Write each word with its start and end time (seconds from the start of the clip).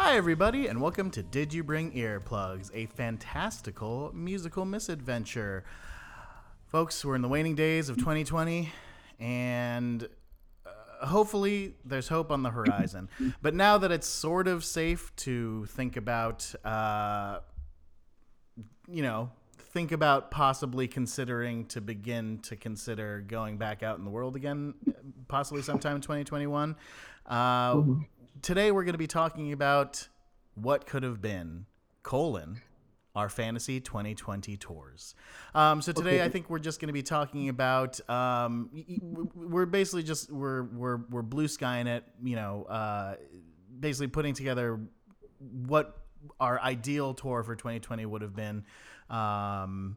Hi, 0.00 0.16
everybody, 0.16 0.68
and 0.68 0.80
welcome 0.80 1.10
to 1.10 1.24
Did 1.24 1.52
You 1.52 1.64
Bring 1.64 1.90
Earplugs, 1.90 2.70
a 2.72 2.86
fantastical 2.86 4.12
musical 4.14 4.64
misadventure. 4.64 5.64
Folks, 6.66 7.04
we're 7.04 7.16
in 7.16 7.20
the 7.20 7.28
waning 7.28 7.56
days 7.56 7.88
of 7.88 7.96
2020, 7.96 8.70
and 9.18 10.08
uh, 10.64 11.06
hopefully 11.06 11.74
there's 11.84 12.06
hope 12.06 12.30
on 12.30 12.44
the 12.44 12.50
horizon. 12.50 13.08
But 13.42 13.54
now 13.54 13.76
that 13.76 13.90
it's 13.90 14.06
sort 14.06 14.46
of 14.46 14.64
safe 14.64 15.14
to 15.16 15.66
think 15.66 15.96
about, 15.96 16.54
uh, 16.64 17.40
you 18.88 19.02
know, 19.02 19.32
think 19.58 19.90
about 19.90 20.30
possibly 20.30 20.86
considering 20.86 21.66
to 21.66 21.80
begin 21.80 22.38
to 22.42 22.54
consider 22.54 23.20
going 23.26 23.58
back 23.58 23.82
out 23.82 23.98
in 23.98 24.04
the 24.04 24.12
world 24.12 24.36
again, 24.36 24.74
possibly 25.26 25.60
sometime 25.60 25.96
in 25.96 26.02
2021. 26.02 26.76
Uh, 27.26 27.82
Today 28.42 28.70
we're 28.70 28.84
going 28.84 28.94
to 28.94 28.98
be 28.98 29.06
talking 29.06 29.52
about 29.52 30.08
what 30.54 30.86
could 30.86 31.02
have 31.02 31.20
been, 31.20 31.66
colon, 32.02 32.60
our 33.14 33.28
fantasy 33.28 33.80
2020 33.80 34.56
tours. 34.56 35.14
Um, 35.54 35.80
so 35.80 35.92
today 35.92 36.22
I 36.22 36.28
think 36.28 36.50
we're 36.50 36.58
just 36.58 36.80
going 36.80 36.88
to 36.88 36.92
be 36.92 37.02
talking 37.02 37.48
about. 37.48 37.98
Um, 38.08 38.70
we're 39.34 39.66
basically 39.66 40.02
just 40.02 40.30
we're 40.30 40.64
we're 40.64 40.98
we're 41.10 41.22
blue 41.22 41.48
skying 41.48 41.86
it. 41.86 42.04
You 42.22 42.36
know, 42.36 42.64
uh, 42.64 43.16
basically 43.80 44.08
putting 44.08 44.34
together 44.34 44.80
what 45.66 45.98
our 46.38 46.60
ideal 46.60 47.14
tour 47.14 47.42
for 47.42 47.56
2020 47.56 48.06
would 48.06 48.22
have 48.22 48.36
been. 48.36 48.64
Um, 49.08 49.96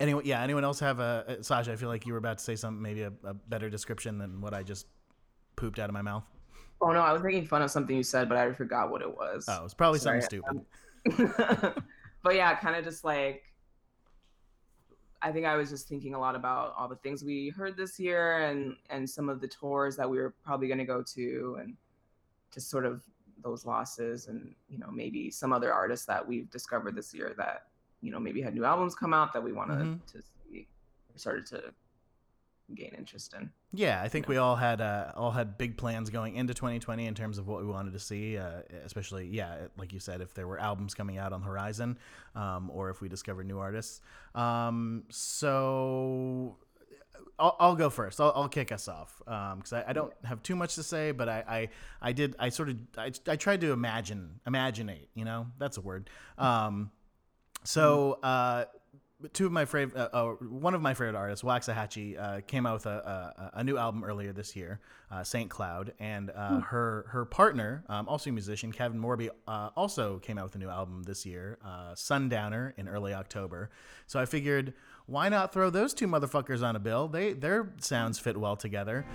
anyone, 0.00 0.24
yeah. 0.26 0.42
Anyone 0.42 0.64
else 0.64 0.80
have 0.80 0.98
a 0.98 1.38
uh, 1.38 1.42
Sasha? 1.42 1.72
I 1.72 1.76
feel 1.76 1.88
like 1.88 2.06
you 2.06 2.12
were 2.12 2.18
about 2.18 2.38
to 2.38 2.44
say 2.44 2.56
something, 2.56 2.82
maybe 2.82 3.02
a, 3.02 3.12
a 3.24 3.34
better 3.34 3.70
description 3.70 4.18
than 4.18 4.40
what 4.40 4.52
I 4.52 4.62
just 4.62 4.86
pooped 5.54 5.78
out 5.78 5.88
of 5.88 5.94
my 5.94 6.02
mouth. 6.02 6.24
Oh 6.80 6.92
no, 6.92 7.00
I 7.00 7.12
was 7.12 7.22
making 7.22 7.46
fun 7.46 7.62
of 7.62 7.70
something 7.70 7.96
you 7.96 8.02
said, 8.02 8.28
but 8.28 8.36
I 8.38 8.52
forgot 8.52 8.90
what 8.90 9.02
it 9.02 9.14
was. 9.16 9.46
Oh, 9.48 9.64
it's 9.64 9.74
probably 9.74 9.98
Sorry. 9.98 10.20
something 10.20 10.64
stupid. 11.06 11.82
but 12.22 12.34
yeah, 12.34 12.54
kind 12.56 12.76
of 12.76 12.84
just 12.84 13.04
like 13.04 13.42
I 15.22 15.32
think 15.32 15.46
I 15.46 15.56
was 15.56 15.70
just 15.70 15.88
thinking 15.88 16.14
a 16.14 16.18
lot 16.18 16.36
about 16.36 16.74
all 16.76 16.88
the 16.88 16.96
things 16.96 17.24
we 17.24 17.48
heard 17.48 17.76
this 17.76 17.98
year 17.98 18.38
and 18.48 18.76
and 18.90 19.08
some 19.08 19.28
of 19.28 19.40
the 19.40 19.48
tours 19.48 19.96
that 19.96 20.08
we 20.08 20.18
were 20.18 20.34
probably 20.44 20.68
going 20.68 20.78
to 20.78 20.84
go 20.84 21.02
to 21.14 21.56
and 21.60 21.76
just 22.52 22.68
sort 22.70 22.84
of 22.84 23.02
those 23.42 23.64
losses 23.66 24.28
and 24.28 24.54
you 24.68 24.78
know 24.78 24.90
maybe 24.90 25.30
some 25.30 25.52
other 25.52 25.72
artists 25.72 26.06
that 26.06 26.26
we've 26.26 26.50
discovered 26.50 26.94
this 26.94 27.14
year 27.14 27.34
that 27.36 27.66
you 28.02 28.10
know 28.10 28.18
maybe 28.20 28.40
had 28.42 28.54
new 28.54 28.64
albums 28.64 28.94
come 28.94 29.14
out 29.14 29.32
that 29.32 29.42
we 29.42 29.52
wanted 29.52 29.78
Mhm. 29.78 30.06
to 30.12 30.22
see 30.22 30.68
started 31.16 31.46
to 31.46 31.72
gain 32.74 32.94
interest 32.96 33.34
in. 33.34 33.50
Yeah, 33.72 34.02
I 34.02 34.08
think 34.08 34.28
we 34.28 34.36
all 34.36 34.56
had 34.56 34.80
uh, 34.80 35.12
all 35.14 35.30
had 35.30 35.58
big 35.58 35.76
plans 35.76 36.10
going 36.10 36.36
into 36.36 36.54
2020 36.54 37.06
in 37.06 37.14
terms 37.14 37.38
of 37.38 37.46
what 37.46 37.60
we 37.60 37.66
wanted 37.66 37.92
to 37.92 37.98
see, 37.98 38.38
uh, 38.38 38.62
especially 38.84 39.26
yeah, 39.26 39.66
like 39.78 39.92
you 39.92 40.00
said, 40.00 40.20
if 40.20 40.34
there 40.34 40.46
were 40.46 40.58
albums 40.58 40.94
coming 40.94 41.18
out 41.18 41.32
on 41.32 41.40
the 41.40 41.46
horizon, 41.46 41.98
um, 42.34 42.70
or 42.72 42.90
if 42.90 43.00
we 43.00 43.08
discovered 43.08 43.46
new 43.46 43.58
artists. 43.58 44.00
Um, 44.34 45.04
so 45.10 46.56
I'll, 47.38 47.56
I'll 47.60 47.76
go 47.76 47.90
first. 47.90 48.20
I'll, 48.20 48.32
I'll 48.34 48.48
kick 48.48 48.72
us 48.72 48.88
off 48.88 49.14
because 49.18 49.72
I, 49.72 49.84
I 49.88 49.92
don't 49.92 50.12
have 50.24 50.42
too 50.42 50.56
much 50.56 50.74
to 50.76 50.82
say, 50.82 51.12
but 51.12 51.28
I, 51.28 51.44
I, 51.48 51.68
I 52.02 52.12
did 52.12 52.34
I 52.38 52.48
sort 52.48 52.70
of 52.70 52.78
I, 52.98 53.12
I 53.28 53.36
tried 53.36 53.60
to 53.60 53.72
imagine 53.72 54.40
imaginate. 54.46 55.08
You 55.14 55.24
know, 55.24 55.46
that's 55.58 55.76
a 55.76 55.82
word. 55.82 56.10
Um, 56.38 56.90
so. 57.64 58.18
Uh, 58.22 58.64
two 59.32 59.46
of 59.46 59.52
my 59.52 59.64
favorite, 59.64 59.96
uh, 59.96 60.08
uh, 60.12 60.32
one 60.34 60.74
of 60.74 60.82
my 60.82 60.94
favorite 60.94 61.14
artists, 61.14 61.44
Waxahatchee, 61.44 62.18
uh, 62.20 62.40
came 62.46 62.66
out 62.66 62.74
with 62.74 62.86
a, 62.86 63.50
a, 63.54 63.58
a 63.60 63.64
new 63.64 63.78
album 63.78 64.04
earlier 64.04 64.32
this 64.32 64.54
year, 64.54 64.80
uh, 65.10 65.24
Saint 65.24 65.50
Cloud, 65.50 65.94
and 65.98 66.30
uh, 66.30 66.60
her 66.60 67.06
her 67.08 67.24
partner, 67.24 67.84
um, 67.88 68.08
also 68.08 68.30
a 68.30 68.32
musician, 68.32 68.72
Kevin 68.72 69.00
Morby, 69.00 69.30
uh, 69.48 69.70
also 69.76 70.18
came 70.18 70.38
out 70.38 70.44
with 70.44 70.54
a 70.56 70.58
new 70.58 70.68
album 70.68 71.02
this 71.04 71.24
year, 71.24 71.58
uh, 71.64 71.94
Sundowner, 71.94 72.74
in 72.76 72.88
early 72.88 73.14
October. 73.14 73.70
So 74.06 74.20
I 74.20 74.26
figured, 74.26 74.74
why 75.06 75.28
not 75.28 75.52
throw 75.52 75.70
those 75.70 75.94
two 75.94 76.06
motherfuckers 76.06 76.62
on 76.62 76.76
a 76.76 76.80
bill? 76.80 77.08
They 77.08 77.32
their 77.32 77.72
sounds 77.80 78.18
fit 78.18 78.36
well 78.36 78.56
together. 78.56 79.06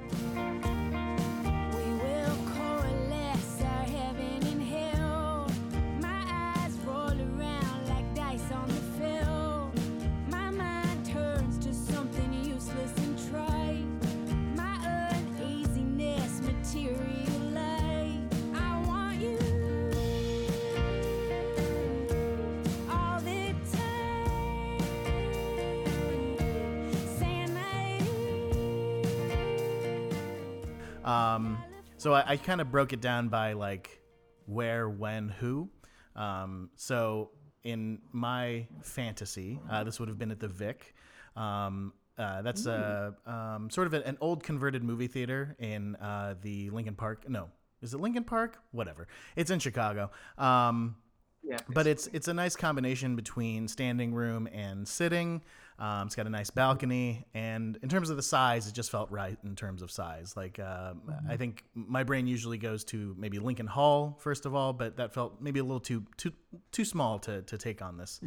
Um, 31.04 31.58
so 31.98 32.14
I, 32.14 32.32
I 32.32 32.38
kind 32.38 32.62
of 32.62 32.72
broke 32.72 32.94
it 32.94 33.02
down 33.02 33.30
by 33.30 33.54
like 33.54 34.02
where, 34.46 34.90
when, 34.90 35.30
who. 35.30 35.70
Um, 36.16 36.70
so 36.76 37.32
in 37.64 38.00
my 38.12 38.68
fantasy, 38.82 39.60
uh, 39.70 39.84
this 39.84 40.00
would 40.00 40.10
have 40.10 40.18
been 40.18 40.32
at 40.32 40.40
the 40.40 40.48
Vic. 40.48 40.94
Um, 41.36 41.94
uh, 42.18 42.42
that's 42.42 42.66
a 42.66 43.16
um, 43.26 43.70
sort 43.70 43.88
of 43.88 43.94
an 43.94 44.18
old 44.22 44.44
converted 44.44 44.84
movie 44.84 45.08
theater 45.08 45.56
in 45.60 45.96
uh, 45.96 46.36
the 46.42 46.70
Lincoln 46.70 46.96
Park. 46.96 47.28
No, 47.30 47.50
is 47.82 47.94
it 47.94 48.00
Lincoln 48.00 48.24
Park? 48.24 48.60
Whatever. 48.72 49.08
It's 49.36 49.50
in 49.50 49.60
Chicago. 49.60 50.12
Um, 50.38 50.98
Yeah. 51.44 51.58
but 51.70 51.88
it's 51.88 52.08
it's 52.14 52.28
a 52.28 52.34
nice 52.34 52.56
combination 52.56 53.16
between 53.16 53.68
standing 53.68 54.14
room 54.14 54.48
and 54.52 54.88
sitting. 54.88 55.42
Um, 55.80 56.08
it's 56.08 56.16
got 56.16 56.28
a 56.28 56.30
nice 56.30 56.50
balcony, 56.50 57.26
and 57.34 57.78
in 57.82 57.90
terms 57.90 58.10
of 58.10 58.18
the 58.18 58.24
size, 58.24 58.68
it 58.68 58.74
just 58.74 58.92
felt 58.92 59.10
right 59.10 59.38
in 59.44 59.56
terms 59.56 59.82
of 59.82 59.90
size. 59.90 60.36
Like 60.38 60.60
um, 60.60 61.02
I 61.28 61.38
think 61.38 61.64
my 61.74 62.04
brain 62.04 62.28
usually 62.28 62.58
goes 62.58 62.84
to 62.86 63.16
maybe 63.18 63.40
Lincoln 63.40 63.68
Hall 63.68 64.18
first 64.20 64.46
of 64.46 64.54
all, 64.54 64.74
but 64.74 64.98
that 64.98 65.14
felt 65.14 65.42
maybe 65.42 65.60
a 65.60 65.64
little 65.64 65.80
too 65.80 66.06
too 66.18 66.32
too 66.72 66.86
small 66.86 67.20
to 67.20 67.42
to 67.44 67.58
take 67.58 67.82
on 67.82 67.98
this 67.98 68.20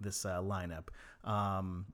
this 0.00 0.24
uh, 0.24 0.40
lineup. 0.40 0.88
Um, 1.24 1.86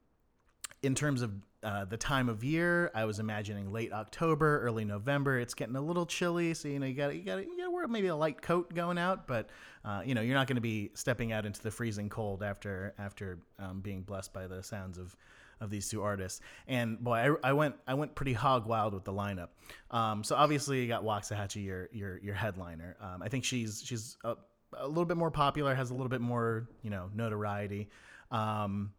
in 0.82 0.94
terms 0.94 1.22
of 1.22 1.32
uh, 1.66 1.84
the 1.84 1.96
time 1.96 2.28
of 2.28 2.44
year, 2.44 2.92
I 2.94 3.06
was 3.06 3.18
imagining 3.18 3.72
late 3.72 3.92
October, 3.92 4.60
early 4.60 4.84
November. 4.84 5.40
It's 5.40 5.52
getting 5.52 5.74
a 5.74 5.80
little 5.80 6.06
chilly, 6.06 6.54
so 6.54 6.68
you 6.68 6.78
know 6.78 6.86
you 6.86 6.94
got 6.94 7.16
you 7.16 7.22
got 7.22 7.38
you 7.38 7.56
got 7.56 7.64
to 7.64 7.70
wear 7.72 7.88
maybe 7.88 8.06
a 8.06 8.14
light 8.14 8.40
coat 8.40 8.72
going 8.72 8.98
out, 8.98 9.26
but 9.26 9.50
uh, 9.84 10.00
you 10.06 10.14
know 10.14 10.20
you're 10.20 10.36
not 10.36 10.46
going 10.46 10.58
to 10.58 10.62
be 10.62 10.92
stepping 10.94 11.32
out 11.32 11.44
into 11.44 11.60
the 11.60 11.72
freezing 11.72 12.08
cold 12.08 12.44
after 12.44 12.94
after 13.00 13.40
um, 13.58 13.80
being 13.80 14.02
blessed 14.02 14.32
by 14.32 14.46
the 14.46 14.62
sounds 14.62 14.96
of 14.96 15.16
of 15.60 15.68
these 15.68 15.88
two 15.88 16.04
artists. 16.04 16.40
And 16.68 17.00
boy, 17.00 17.36
I, 17.42 17.48
I 17.48 17.52
went 17.52 17.74
I 17.84 17.94
went 17.94 18.14
pretty 18.14 18.34
hog 18.34 18.66
wild 18.66 18.94
with 18.94 19.02
the 19.02 19.12
lineup. 19.12 19.48
Um, 19.90 20.22
so 20.22 20.36
obviously 20.36 20.82
you 20.82 20.86
got 20.86 21.02
Waxahatchee, 21.02 21.64
your 21.64 21.88
your 21.90 22.18
your 22.18 22.34
headliner. 22.36 22.96
Um, 23.00 23.22
I 23.22 23.28
think 23.28 23.42
she's 23.42 23.82
she's 23.84 24.18
a, 24.22 24.36
a 24.72 24.86
little 24.86 25.04
bit 25.04 25.16
more 25.16 25.32
popular, 25.32 25.74
has 25.74 25.90
a 25.90 25.94
little 25.94 26.10
bit 26.10 26.20
more 26.20 26.68
you 26.82 26.90
know 26.90 27.10
notoriety. 27.12 27.88
Um, 28.30 28.92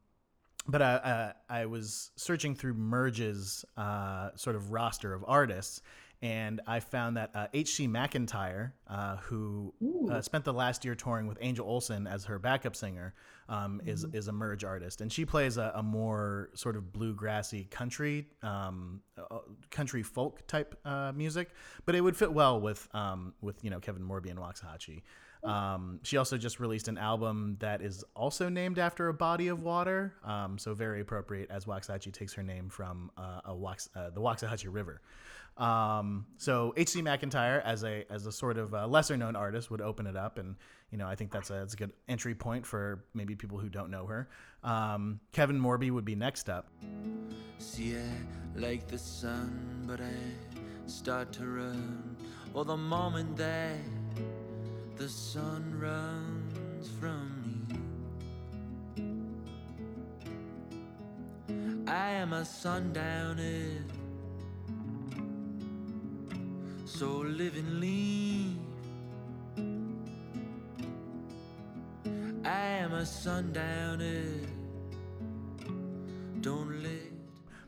but 0.68 0.82
I, 0.82 0.94
uh, 0.94 1.34
I 1.50 1.66
was 1.66 2.12
searching 2.16 2.56
through 2.56 2.74
Merge's 2.74 3.66
uh, 3.78 4.32
sort 4.36 4.56
of 4.56 4.72
roster 4.72 5.14
of 5.14 5.24
artists, 5.28 5.82
and 6.22 6.62
I 6.66 6.80
found 6.80 7.18
that 7.18 7.32
uh, 7.36 7.48
H.C. 7.54 7.88
McEntire, 7.88 8.72
uh, 8.90 9.18
who 9.18 9.74
uh, 10.10 10.20
spent 10.22 10.46
the 10.46 10.54
last 10.54 10.84
year 10.84 10.96
touring 10.96 11.28
with 11.28 11.38
Angel 11.42 11.68
Olsen 11.68 12.08
as 12.08 12.26
her 12.26 12.40
backup 12.40 12.76
singer, 12.76 13.14
um, 13.50 13.82
is 13.86 14.06
is 14.14 14.28
a 14.28 14.32
Merge 14.32 14.64
artist, 14.64 15.02
and 15.02 15.14
she 15.14 15.26
plays 15.26 15.58
a, 15.58 15.72
a 15.76 15.84
more 15.84 16.50
sort 16.56 16.76
of 16.76 16.92
bluegrassy 16.92 17.70
country, 17.70 18.26
um, 18.42 19.02
uh, 19.18 19.40
country 19.70 20.04
folk 20.04 20.46
type 20.48 20.78
uh, 20.86 21.12
music, 21.16 21.52
but 21.86 21.96
it 21.96 22.02
would 22.02 22.18
fit 22.18 22.34
well 22.34 22.60
with 22.60 22.88
um, 22.94 23.34
with 23.42 23.64
you 23.64 23.70
know 23.70 23.80
Kevin 23.80 24.02
Morby 24.02 24.32
and 24.32 24.40
Waxahatchee. 24.40 25.04
Um, 25.44 26.00
she 26.04 26.18
also 26.18 26.38
just 26.38 26.60
released 26.60 26.88
an 26.88 26.98
album 26.98 27.58
that 27.60 27.82
is 27.82 28.04
also 28.16 28.50
named 28.50 28.80
after 28.80 29.08
a 29.08 29.14
body 29.14 29.48
of 29.48 29.62
water, 29.62 30.14
um, 30.24 30.58
so 30.58 30.74
very 30.74 31.02
appropriate 31.02 31.50
as 31.52 31.66
Waxahatchee 31.66 32.12
takes 32.12 32.34
her 32.34 32.44
name 32.44 32.70
from 32.70 33.12
uh, 33.18 33.42
a 33.46 33.56
Wax, 33.56 33.90
uh, 33.96 34.10
the 34.10 34.22
Waxahatchee 34.22 34.74
River. 34.74 35.02
Um, 35.58 36.28
so 36.38 36.74
H.C. 36.78 37.02
McEntire, 37.02 37.64
as 37.64 37.84
a 37.84 38.06
as 38.12 38.26
a 38.28 38.32
sort 38.32 38.58
of 38.58 38.74
uh, 38.74 38.88
lesser 38.88 39.18
known 39.18 39.36
artist, 39.36 39.72
would 39.72 39.82
open 39.82 40.06
it 40.06 40.16
up, 40.16 40.38
and 40.38 40.56
you 40.92 40.98
know 40.98 41.08
I 41.08 41.16
think 41.16 41.32
that's 41.32 41.50
a, 41.50 41.54
that's 41.54 41.74
a 41.74 41.78
good 41.78 41.94
entry 42.08 42.36
point 42.36 42.66
for 42.66 43.04
maybe 43.14 43.36
people 43.36 43.58
who 43.58 43.70
don't 43.70 43.90
know 43.90 44.06
her. 44.06 44.30
Um, 44.64 45.20
Kevin 45.32 45.60
Morby 45.60 45.90
would 45.92 46.06
be 46.06 46.16
next 46.16 46.50
up. 46.50 46.68
See, 47.58 47.96
I 47.96 48.60
like 48.60 48.88
the 48.88 49.00
sun, 49.00 49.84
but 49.88 50.00
I 50.00 50.88
start 50.88 51.32
to 51.34 51.46
run. 51.48 52.16
Or 52.54 52.64
the 52.64 52.78
moment 52.78 53.36
that 53.38 53.78
the 54.98 55.08
sun 55.08 55.80
runs 55.80 56.90
from 57.00 57.32
me. 57.46 57.62
I 61.88 62.10
am 62.10 62.34
a 62.34 62.44
sundowner, 62.44 63.86
so 66.86 67.18
live 67.18 67.56
and 67.56 67.80
leave. 67.80 68.58
I 72.44 72.60
am 72.82 72.94
a 72.94 73.06
sundowner, 73.06 74.24
don't 76.42 76.82
live. 76.82 77.14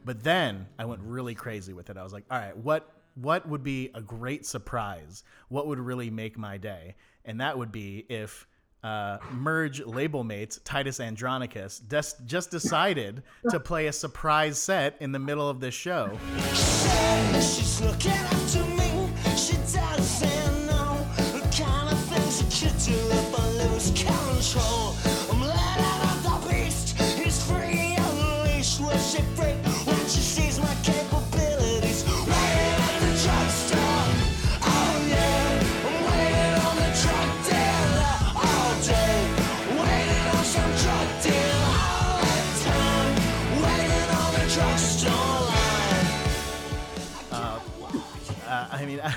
But 0.04 0.24
then 0.24 0.66
I 0.80 0.86
went 0.86 1.04
really 1.04 1.36
crazy 1.36 1.74
with 1.74 1.92
it. 1.92 1.98
I 1.98 2.04
was 2.04 2.12
like, 2.12 2.26
all 2.32 2.40
right, 2.40 2.58
what 2.58 2.99
what 3.22 3.48
would 3.48 3.64
be 3.64 3.92
a 3.94 4.02
great 4.02 4.46
surprise? 4.46 5.24
What 5.50 5.68
would 5.68 5.80
really 5.80 6.10
make 6.10 6.38
my 6.38 6.58
day? 6.58 6.96
And 7.26 7.42
that 7.42 7.58
would 7.58 7.72
be 7.72 8.06
if 8.10 8.48
uh, 8.84 9.18
merge 9.32 9.86
label 9.86 10.24
mates 10.24 10.60
Titus 10.64 11.00
Andronicus 11.00 11.80
des- 11.80 12.24
just 12.26 12.50
decided 12.50 13.24
to 13.50 13.60
play 13.60 13.88
a 13.88 13.94
surprise 13.94 14.58
set 14.58 14.96
in 15.02 15.12
the 15.12 15.20
middle 15.20 15.50
of 15.50 15.60
this 15.60 15.74
show. 15.74 16.18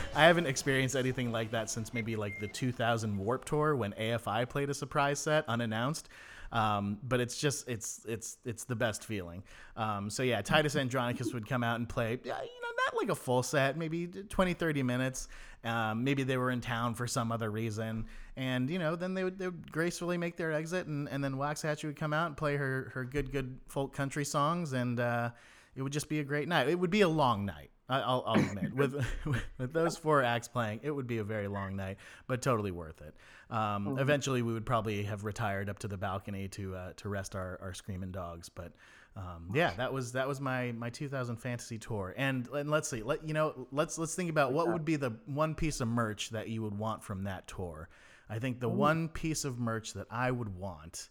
I 0.14 0.24
haven't 0.24 0.46
experienced 0.46 0.96
anything 0.96 1.32
like 1.32 1.50
that 1.50 1.70
since 1.70 1.92
maybe 1.94 2.16
like 2.16 2.40
the 2.40 2.48
2000 2.48 3.16
Warped 3.16 3.48
Tour 3.48 3.76
when 3.76 3.92
AFI 3.92 4.48
played 4.48 4.70
a 4.70 4.74
surprise 4.74 5.18
set 5.18 5.48
unannounced. 5.48 6.08
Um, 6.52 6.98
but 7.02 7.18
it's 7.18 7.38
just 7.38 7.66
it's 7.66 8.04
it's 8.06 8.36
it's 8.44 8.64
the 8.64 8.76
best 8.76 9.04
feeling. 9.04 9.42
Um, 9.76 10.10
so 10.10 10.22
yeah, 10.22 10.42
Titus 10.42 10.76
Andronicus 10.76 11.32
would 11.32 11.48
come 11.48 11.64
out 11.64 11.76
and 11.76 11.88
play, 11.88 12.18
you 12.22 12.30
know, 12.30 12.36
not 12.84 12.96
like 12.96 13.08
a 13.08 13.14
full 13.14 13.42
set, 13.42 13.78
maybe 13.78 14.06
20, 14.06 14.52
30 14.52 14.82
minutes. 14.82 15.28
Um, 15.64 16.04
maybe 16.04 16.24
they 16.24 16.36
were 16.36 16.50
in 16.50 16.60
town 16.60 16.94
for 16.94 17.06
some 17.06 17.32
other 17.32 17.50
reason, 17.50 18.06
and 18.36 18.68
you 18.68 18.78
know, 18.78 18.96
then 18.96 19.14
they 19.14 19.24
would, 19.24 19.38
they 19.38 19.46
would 19.46 19.70
gracefully 19.70 20.18
make 20.18 20.36
their 20.36 20.52
exit, 20.52 20.88
and, 20.88 21.08
and 21.08 21.22
then 21.22 21.34
Waxahatchee 21.34 21.84
would 21.84 21.96
come 21.96 22.12
out 22.12 22.26
and 22.26 22.36
play 22.36 22.56
her 22.56 22.90
her 22.94 23.04
good 23.04 23.30
good 23.32 23.58
folk 23.68 23.94
country 23.94 24.24
songs, 24.24 24.72
and 24.72 24.98
uh, 24.98 25.30
it 25.74 25.82
would 25.82 25.92
just 25.92 26.08
be 26.08 26.20
a 26.20 26.24
great 26.24 26.48
night. 26.48 26.68
It 26.68 26.78
would 26.78 26.90
be 26.90 27.00
a 27.02 27.08
long 27.08 27.44
night. 27.44 27.70
I- 27.88 28.00
I'll, 28.00 28.24
I'll 28.26 28.40
admit, 28.40 28.74
with 28.76 29.04
with 29.58 29.72
those 29.72 29.96
four 29.96 30.22
acts 30.22 30.48
playing, 30.48 30.80
it 30.82 30.90
would 30.90 31.06
be 31.06 31.18
a 31.18 31.24
very 31.24 31.48
long 31.48 31.76
night, 31.76 31.98
but 32.26 32.42
totally 32.42 32.70
worth 32.70 33.00
it. 33.02 33.14
Um, 33.50 33.98
Eventually, 33.98 34.40
we 34.42 34.52
would 34.52 34.64
probably 34.66 35.02
have 35.04 35.24
retired 35.24 35.68
up 35.68 35.78
to 35.80 35.88
the 35.88 35.98
balcony 35.98 36.48
to 36.48 36.74
uh, 36.74 36.92
to 36.96 37.08
rest 37.08 37.34
our, 37.36 37.58
our 37.60 37.74
screaming 37.74 38.10
dogs. 38.12 38.48
But 38.48 38.72
um, 39.14 39.50
yeah, 39.52 39.74
that 39.76 39.92
was 39.92 40.12
that 40.12 40.26
was 40.26 40.40
my 40.40 40.72
my 40.72 40.88
2000 40.88 41.36
fantasy 41.36 41.78
tour. 41.78 42.14
And 42.16 42.48
and 42.48 42.70
let's 42.70 42.88
see, 42.88 43.02
let 43.02 43.26
you 43.26 43.34
know, 43.34 43.66
let's 43.72 43.98
let's 43.98 44.14
think 44.14 44.30
about 44.30 44.52
what 44.52 44.68
would 44.72 44.84
be 44.86 44.96
the 44.96 45.10
one 45.26 45.54
piece 45.54 45.80
of 45.82 45.88
merch 45.88 46.30
that 46.30 46.48
you 46.48 46.62
would 46.62 46.78
want 46.78 47.02
from 47.02 47.24
that 47.24 47.46
tour. 47.46 47.88
I 48.30 48.38
think 48.38 48.60
the 48.60 48.70
one 48.70 49.08
piece 49.08 49.44
of 49.44 49.58
merch 49.58 49.92
that 49.94 50.06
I 50.10 50.30
would 50.30 50.56
want 50.56 51.10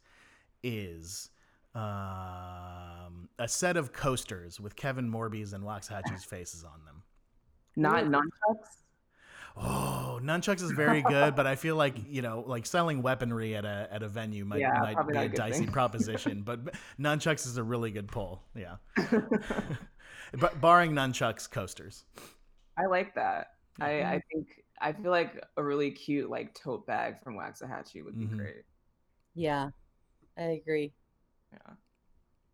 is 0.63 1.29
um, 1.73 3.29
a 3.39 3.47
set 3.47 3.77
of 3.77 3.93
coasters 3.93 4.59
with 4.59 4.75
Kevin 4.75 5.09
Morby's 5.09 5.53
and 5.53 5.63
Waxahatchee's 5.63 6.23
faces 6.23 6.63
on 6.63 6.83
them. 6.85 7.03
Not 7.75 8.05
nunchucks. 8.05 8.83
Oh, 9.57 10.19
nunchucks 10.23 10.61
is 10.61 10.71
very 10.71 11.01
good, 11.01 11.35
but 11.35 11.45
I 11.45 11.55
feel 11.55 11.75
like 11.75 11.95
you 12.07 12.21
know, 12.21 12.43
like 12.47 12.65
selling 12.65 13.01
weaponry 13.01 13.55
at 13.55 13.65
a 13.65 13.87
at 13.91 14.01
a 14.03 14.07
venue 14.07 14.45
might 14.45 14.59
Yeah, 14.59 14.79
might 14.81 15.07
be 15.07 15.17
a 15.17 15.21
a 15.23 15.29
dicey 15.29 15.59
thing. 15.65 15.67
proposition. 15.73 16.41
But 16.43 16.73
nunchucks 16.99 17.45
is 17.45 17.57
a 17.57 17.63
really 17.63 17.91
good 17.91 18.07
pull. 18.07 18.43
Yeah, 18.55 18.77
but 20.33 20.61
barring 20.61 20.91
nunchucks, 20.93 21.49
coasters. 21.49 22.05
I 22.77 22.85
like 22.85 23.13
that. 23.15 23.47
I, 23.79 23.89
Mm-hmm. 23.89 24.07
I 24.13 24.21
think 24.31 24.47
I 24.79 24.93
feel 24.93 25.11
like 25.11 25.43
a 25.57 25.63
really 25.63 25.91
cute 25.91 26.29
like 26.29 26.53
tote 26.53 26.85
bag 26.87 27.21
from 27.23 27.35
Waxahatchee 27.35 28.03
would 28.05 28.17
be 28.17 28.25
Mhm. 28.25 28.37
great. 28.37 28.63
Yeah, 29.35 29.69
I 30.37 30.43
agree. 30.43 30.93
Yeah, 31.53 31.73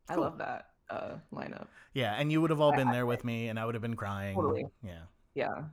I 0.09 0.13
Cool. 0.15 0.23
love 0.23 0.37
that 0.39 0.69
uh, 0.89 1.15
lineup. 1.33 1.67
Yeah, 1.93 2.13
and 2.17 2.31
you 2.31 2.41
would 2.41 2.49
have 2.49 2.61
all 2.61 2.71
been 2.75 2.87
I- 2.89 2.93
there 2.93 3.05
with 3.05 3.23
me, 3.23 3.49
and 3.49 3.59
I 3.59 3.65
would 3.65 3.75
have 3.75 3.81
been 3.81 3.95
crying. 3.95 4.35
Totally. 4.35 4.65
Yeah. 4.83 5.01
Yeah, 5.35 5.63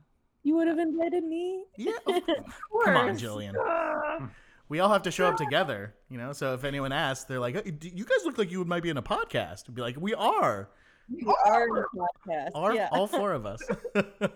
You 0.43 0.55
would 0.57 0.67
have 0.67 0.77
invited 0.77 1.23
me. 1.23 1.65
Yeah. 1.77 1.93
of- 2.07 2.23
Come 2.25 2.95
on, 2.97 3.07
course. 3.07 3.21
Jillian. 3.21 3.53
Ah. 3.59 4.29
We 4.69 4.79
all 4.79 4.89
have 4.91 5.03
to 5.03 5.11
show 5.11 5.27
up 5.27 5.37
together, 5.37 5.93
you 6.09 6.17
know. 6.17 6.33
So 6.33 6.53
if 6.55 6.63
anyone 6.63 6.91
asks, 6.91 7.25
they're 7.25 7.39
like, 7.39 7.55
"Hey, 7.63 7.69
do 7.71 7.87
"You 7.87 8.03
guys 8.05 8.25
look 8.25 8.37
like 8.39 8.51
you 8.51 8.65
might 8.65 8.81
be 8.83 8.89
in 8.89 8.97
a 8.97 9.01
podcast." 9.03 9.67
We'd 9.67 9.75
be 9.75 9.81
like, 9.83 9.95
"We 9.99 10.13
are, 10.15 10.69
We 11.07 11.23
are 11.45 11.67
in 11.67 11.77
a 11.77 12.29
podcast. 12.29 12.49
Our, 12.55 12.73
yeah. 12.73 12.89
all 12.91 13.05
four 13.07 13.33
of 13.39 13.45
us." 13.45 13.59
but 13.93 14.31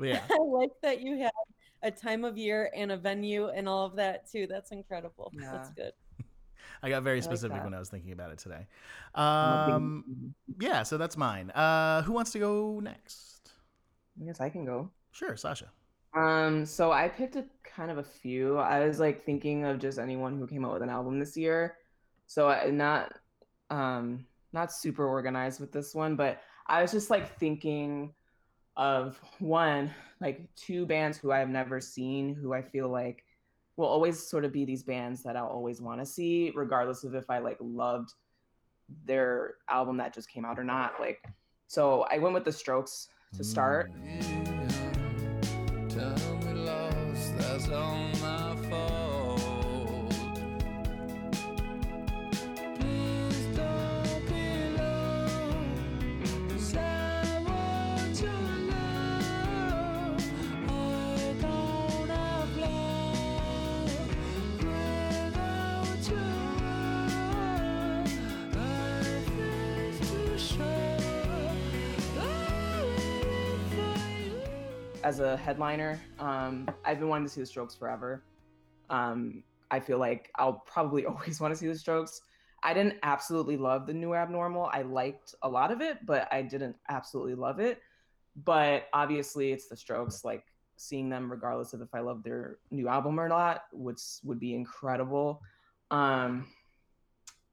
yeah, 0.00 0.22
I 0.30 0.38
like 0.42 0.70
that 0.82 1.00
you 1.00 1.18
have 1.22 1.32
a 1.82 1.90
time 1.90 2.24
of 2.24 2.36
year 2.36 2.70
and 2.74 2.92
a 2.92 2.96
venue 2.96 3.48
and 3.48 3.68
all 3.68 3.84
of 3.86 3.96
that 3.96 4.30
too. 4.30 4.46
That's 4.48 4.70
incredible. 4.72 5.32
That's 5.36 5.70
good. 5.70 5.92
I 6.82 6.88
got 6.90 7.02
very 7.02 7.18
like 7.18 7.24
specific 7.24 7.56
that. 7.58 7.64
when 7.64 7.74
I 7.74 7.78
was 7.78 7.88
thinking 7.88 8.12
about 8.12 8.30
it 8.32 8.38
today. 8.38 8.66
I'm 9.14 9.52
a 9.52 9.66
big- 9.66 9.74
Um, 9.74 10.34
yeah, 10.60 10.82
so 10.82 10.96
that's 10.98 11.16
mine. 11.16 11.50
Uh, 11.50 12.02
who 12.02 12.12
wants 12.12 12.30
to 12.32 12.38
go 12.38 12.80
next? 12.80 13.52
I 14.20 14.24
guess 14.24 14.40
I 14.40 14.48
can 14.48 14.64
go. 14.64 14.90
Sure, 15.12 15.36
Sasha. 15.36 15.70
Um, 16.14 16.64
so 16.64 16.90
I 16.90 17.08
picked 17.08 17.36
a 17.36 17.44
kind 17.64 17.90
of 17.90 17.98
a 17.98 18.02
few. 18.02 18.56
I 18.58 18.86
was 18.86 18.98
like 18.98 19.24
thinking 19.24 19.64
of 19.64 19.78
just 19.78 19.98
anyone 19.98 20.38
who 20.38 20.46
came 20.46 20.64
out 20.64 20.72
with 20.72 20.82
an 20.82 20.88
album 20.90 21.18
this 21.18 21.36
year. 21.36 21.76
So 22.26 22.48
I 22.48 22.70
not 22.70 23.12
um 23.70 24.26
not 24.52 24.72
super 24.72 25.06
organized 25.06 25.60
with 25.60 25.72
this 25.72 25.94
one, 25.94 26.16
but 26.16 26.40
I 26.66 26.82
was 26.82 26.90
just 26.92 27.10
like 27.10 27.38
thinking 27.38 28.12
of 28.76 29.20
one, 29.38 29.90
like 30.20 30.48
two 30.56 30.86
bands 30.86 31.18
who 31.18 31.30
I've 31.32 31.48
never 31.50 31.80
seen 31.80 32.34
who 32.34 32.52
I 32.54 32.62
feel 32.62 32.88
like 32.88 33.24
will 33.78 33.86
always 33.86 34.20
sort 34.20 34.44
of 34.44 34.52
be 34.52 34.64
these 34.64 34.82
bands 34.82 35.22
that 35.22 35.36
I'll 35.36 35.46
always 35.46 35.80
want 35.80 36.00
to 36.00 36.06
see, 36.06 36.52
regardless 36.54 37.04
of 37.04 37.14
if 37.14 37.30
I 37.30 37.38
like 37.38 37.56
loved 37.60 38.12
their 39.06 39.54
album 39.70 39.96
that 39.98 40.12
just 40.12 40.28
came 40.28 40.44
out 40.44 40.58
or 40.58 40.64
not. 40.64 40.94
Like 41.00 41.24
so 41.68 42.06
I 42.10 42.18
went 42.18 42.34
with 42.34 42.44
the 42.44 42.52
strokes 42.52 43.08
to 43.36 43.44
start. 43.44 43.92
Mm. 43.94 44.48
As 75.08 75.20
a 75.20 75.38
headliner. 75.38 75.98
Um, 76.18 76.68
I've 76.84 76.98
been 76.98 77.08
wanting 77.08 77.26
to 77.26 77.32
see 77.32 77.40
the 77.40 77.46
Strokes 77.46 77.74
forever. 77.74 78.24
Um, 78.90 79.42
I 79.70 79.80
feel 79.80 79.96
like 79.96 80.30
I'll 80.36 80.62
probably 80.66 81.06
always 81.12 81.40
want 81.40 81.54
to 81.54 81.58
see 81.58 81.66
the 81.66 81.78
Strokes. 81.78 82.20
I 82.62 82.74
didn't 82.74 82.96
absolutely 83.02 83.56
love 83.56 83.86
the 83.86 83.94
new 83.94 84.14
abnormal. 84.14 84.68
I 84.70 84.82
liked 84.82 85.34
a 85.42 85.48
lot 85.48 85.72
of 85.72 85.80
it, 85.80 86.04
but 86.04 86.28
I 86.30 86.42
didn't 86.42 86.76
absolutely 86.90 87.36
love 87.36 87.58
it. 87.58 87.80
But 88.44 88.88
obviously, 88.92 89.50
it's 89.50 89.66
the 89.68 89.78
Strokes. 89.78 90.26
Like 90.26 90.44
seeing 90.76 91.08
them, 91.08 91.30
regardless 91.30 91.72
of 91.72 91.80
if 91.80 91.94
I 91.94 92.00
love 92.00 92.22
their 92.22 92.58
new 92.70 92.88
album 92.88 93.18
or 93.18 93.30
not, 93.30 93.62
would 93.72 93.96
would 94.24 94.38
be 94.38 94.54
incredible. 94.54 95.40
Um, 95.90 96.48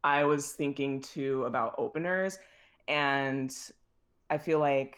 I 0.04 0.26
was 0.26 0.52
thinking 0.52 1.00
too 1.00 1.46
about 1.46 1.76
openers, 1.78 2.38
and 2.90 3.56
I 4.30 4.40
feel 4.40 4.60
like 4.60 4.98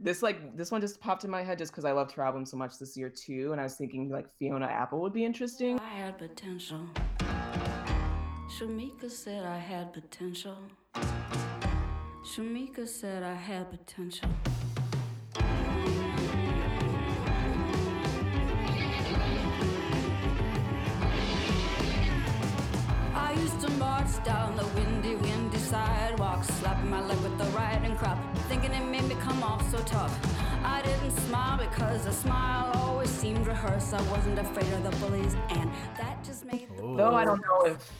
this 0.00 0.22
like 0.22 0.56
this 0.56 0.70
one 0.70 0.80
just 0.80 1.00
popped 1.00 1.24
in 1.24 1.30
my 1.30 1.42
head 1.42 1.58
just 1.58 1.72
because 1.72 1.84
I 1.84 1.92
loved 1.92 2.12
her 2.12 2.22
album 2.22 2.44
so 2.44 2.56
much 2.56 2.78
this 2.78 2.96
year 2.96 3.08
too, 3.10 3.52
and 3.52 3.60
I 3.60 3.64
was 3.64 3.74
thinking 3.74 4.10
like 4.10 4.26
Fiona 4.38 4.66
Apple 4.66 5.00
would 5.00 5.12
be 5.12 5.24
interesting. 5.24 5.78
I 5.78 5.88
had 5.88 6.18
potential. 6.18 6.80
Shameika 8.58 9.10
said 9.10 9.44
I 9.44 9.58
had 9.58 9.92
potential. 9.92 10.56
Shameika 12.24 12.86
said 12.88 13.22
I 13.22 13.34
had 13.34 13.70
potential. 13.70 14.28
Because 31.70 32.06
a 32.06 32.12
smile 32.12 32.70
always 32.76 33.10
seemed 33.10 33.46
rehearsed. 33.46 33.92
I 33.94 34.02
wasn't 34.10 34.38
afraid 34.38 34.72
of 34.72 34.82
the 34.84 34.90
bullies, 35.06 35.34
and 35.50 35.70
that 35.96 36.22
just 36.24 36.44
made 36.44 36.68
the 36.76 36.82
Though 36.96 37.14
I 37.14 37.24
don't 37.24 37.40
know 37.40 37.66
if 37.72 37.92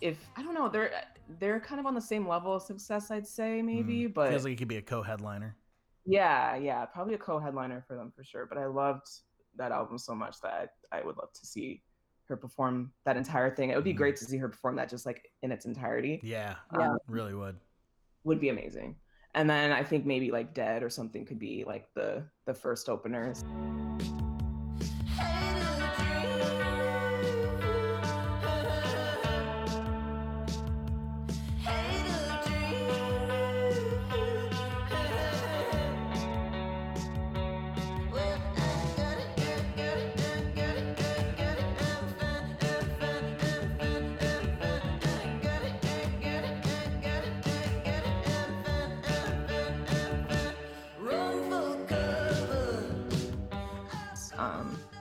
if 0.00 0.18
I 0.36 0.42
don't 0.42 0.54
know 0.54 0.68
they're 0.68 0.90
they're 1.38 1.60
kind 1.60 1.80
of 1.80 1.86
on 1.86 1.94
the 1.94 2.00
same 2.00 2.26
level 2.28 2.52
of 2.54 2.62
success 2.62 3.10
I'd 3.10 3.26
say 3.26 3.62
maybe, 3.62 4.04
Mm. 4.04 4.14
but 4.14 4.30
feels 4.30 4.44
like 4.44 4.52
it 4.52 4.56
could 4.56 4.68
be 4.68 4.76
a 4.76 4.82
co-headliner. 4.82 5.56
yeah, 6.04 6.56
yeah, 6.56 6.84
probably 6.84 7.14
a 7.14 7.18
co-headliner 7.18 7.82
for 7.86 7.96
them 7.96 8.12
for 8.14 8.22
sure. 8.24 8.46
But 8.46 8.58
I 8.58 8.66
loved 8.66 9.06
that 9.56 9.72
album 9.72 9.98
so 9.98 10.14
much 10.14 10.40
that 10.42 10.70
I, 10.92 10.98
I 10.98 11.04
would 11.04 11.16
love 11.16 11.32
to 11.32 11.46
see 11.46 11.82
her 12.28 12.36
perform 12.36 12.92
that 13.04 13.16
entire 13.16 13.54
thing. 13.54 13.70
It 13.70 13.76
would 13.76 13.84
be 13.84 13.94
Mhm. 13.94 13.98
great 13.98 14.16
to 14.16 14.24
see 14.24 14.36
her 14.38 14.48
perform 14.48 14.76
that 14.76 14.88
just 14.88 15.06
like 15.06 15.28
in 15.42 15.52
its 15.52 15.64
entirety. 15.66 16.20
Yeah, 16.22 16.56
Yeah. 16.78 16.94
really 17.06 17.34
would. 17.34 17.58
Would 18.24 18.40
be 18.40 18.48
amazing. 18.48 18.96
And 19.34 19.50
then 19.50 19.72
I 19.72 19.82
think 19.82 20.06
maybe 20.06 20.30
like 20.30 20.54
Dehd 20.54 20.82
or 20.82 20.90
something 20.90 21.24
could 21.24 21.38
be 21.38 21.64
like 21.66 21.88
the 21.94 22.24
the 22.46 22.54
first 22.54 22.88
openers. 22.88 23.42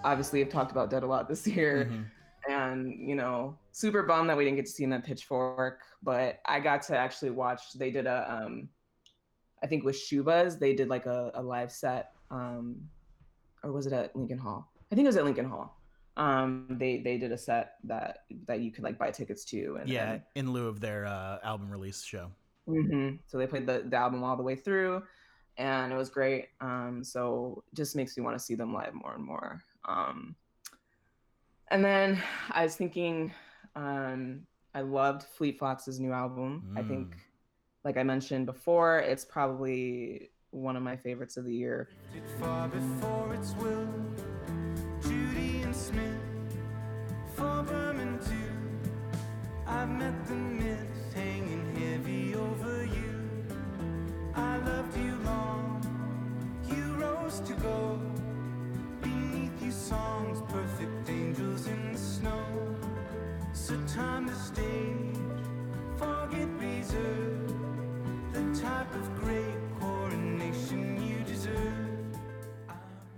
Obviously, 0.03 0.41
I've 0.41 0.49
talked 0.49 0.71
about 0.71 0.89
Dehd 0.91 1.03
a 1.03 1.05
lot 1.05 1.27
this 1.27 1.47
year. 1.47 1.85
Mhm. 1.91 2.05
and 2.49 2.93
you 3.09 3.15
know 3.15 3.57
super 3.71 4.03
bummed 4.03 4.29
that 4.29 4.35
we 4.35 4.43
didn't 4.43 4.57
get 4.57 4.65
to 4.65 4.71
see 4.71 4.83
him 4.83 4.91
at 4.91 5.01
pitchfork 5.05 5.79
but 6.03 6.41
i 6.45 6.59
got 6.59 6.81
to 6.81 6.93
actually 6.97 7.31
watch 7.31 7.71
they 7.75 7.89
did 7.89 8.05
a 8.05 8.29
um 8.29 8.67
i 9.63 9.65
think 9.67 9.85
with 9.85 9.95
shubas 9.95 10.59
they 10.59 10.73
did 10.75 10.89
like 10.89 11.05
a, 11.05 11.31
a 11.35 11.41
live 11.41 11.71
set 11.71 12.11
um 12.31 12.75
or 13.63 13.71
was 13.71 13.85
it 13.87 13.93
at 13.93 14.13
lincoln 14.13 14.37
hall 14.37 14.69
i 14.91 14.95
think 14.95 15.05
it 15.05 15.07
was 15.07 15.15
at 15.15 15.23
lincoln 15.23 15.45
hall 15.45 15.79
um 16.17 16.67
they 16.81 16.97
they 16.97 17.17
did 17.17 17.31
a 17.31 17.37
set 17.37 17.75
that 17.85 18.25
that 18.45 18.59
you 18.59 18.71
could 18.73 18.83
like 18.83 18.97
buy 18.97 19.09
tickets 19.09 19.45
to 19.45 19.77
and 19.79 19.87
Yeah, 19.89 20.11
and- 20.11 20.21
in 20.35 20.51
lieu 20.51 20.67
of 20.67 20.81
their 20.81 21.05
uh, 21.05 21.39
album 21.43 21.69
release 21.71 22.03
show. 22.03 22.29
Mhm. 22.67 23.19
So 23.25 23.37
they 23.37 23.47
played 23.47 23.65
the, 23.65 23.85
the 23.87 23.95
album 23.95 24.21
all 24.21 24.35
the 24.35 24.43
way 24.43 24.55
through, 24.57 25.01
and 25.57 25.93
it 25.93 25.95
was 25.95 26.09
great. 26.09 26.49
Um, 26.59 27.03
so 27.05 27.63
just 27.73 27.95
makes 27.95 28.17
me 28.17 28.23
want 28.23 28.37
to 28.37 28.43
see 28.43 28.55
them 28.55 28.73
live 28.73 28.93
more 28.93 29.13
and 29.15 29.23
more. 29.23 29.61
Um, 29.85 30.35
and 31.69 31.83
then 31.83 32.21
I 32.51 32.63
was 32.63 32.75
thinking, 32.75 33.33
um, 33.75 34.41
I 34.73 34.81
loved 34.81 35.23
Fleet 35.23 35.57
Fox's 35.59 35.99
new 35.99 36.11
album. 36.11 36.73
I 36.77 36.83
think, 36.83 37.15
Mm. 37.15 37.19
like 37.83 37.97
I 37.97 38.03
mentioned 38.03 38.45
before, 38.45 38.99
it's 38.99 39.25
probably 39.25 40.31
one 40.51 40.75
of 40.75 40.83
my 40.83 40.95
favorites 40.95 41.37
of 41.37 41.45
the 41.45 41.53
year. 41.55 41.89
It 42.15 42.23
far 42.39 42.67
before 42.69 43.33
its 43.33 43.53
will. 43.55 43.87
Judy 45.01 45.61
and 45.63 45.75
Smith, 45.75 46.21
for 47.35 47.63
Berman 47.63 48.19
too. 48.19 48.51
I've 49.67 49.89
met 49.89 50.25
the 50.27 50.35
myths 50.35 51.13
hanging 51.13 51.75
heavy 51.75 52.35
over 52.35 52.85
you. 52.85 53.45
I 54.35 54.57
loved 54.57 54.95
you 54.97 55.15
long, 55.25 55.81
you 56.69 56.93
rose 56.95 57.39
to 57.41 57.53
go. 57.55 57.92
Time 63.93 64.27
to 64.27 64.33
stage, 64.33 65.17
forget 65.97 66.47
reserve. 66.57 67.53
The 68.33 68.59
type 68.59 68.93
of 68.95 69.15
great 69.15 69.79
coronation 69.79 71.07
you 71.07 71.23
deserve. 71.23 72.17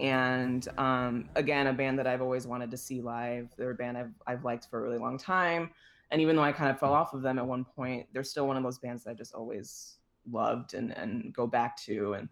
and 0.02 0.68
um, 0.78 1.30
again 1.36 1.68
a 1.68 1.74
band 1.74 1.98
that 1.98 2.06
i've 2.06 2.22
always 2.22 2.46
wanted 2.46 2.70
to 2.70 2.76
see 2.76 3.00
live 3.02 3.48
they're 3.58 3.72
a 3.72 3.76
band 3.76 3.98
I've, 3.98 4.12
I've 4.28 4.44
liked 4.44 4.68
for 4.70 4.80
a 4.80 4.82
really 4.84 4.98
long 4.98 5.18
time 5.18 5.70
and 6.12 6.20
even 6.20 6.36
though 6.36 6.44
i 6.44 6.52
kind 6.52 6.70
of 6.70 6.78
fell 6.78 6.94
off 6.94 7.14
of 7.14 7.22
them 7.22 7.40
at 7.40 7.48
one 7.48 7.64
point 7.64 8.06
they're 8.12 8.24
still 8.24 8.46
one 8.46 8.58
of 8.58 8.64
those 8.64 8.78
bands 8.78 9.06
that 9.06 9.12
i 9.12 9.14
just 9.14 9.34
always 9.34 10.00
loved 10.30 10.74
and, 10.74 10.92
and 10.98 11.34
go 11.34 11.48
back 11.48 11.78
to 11.86 12.16
and 12.16 12.28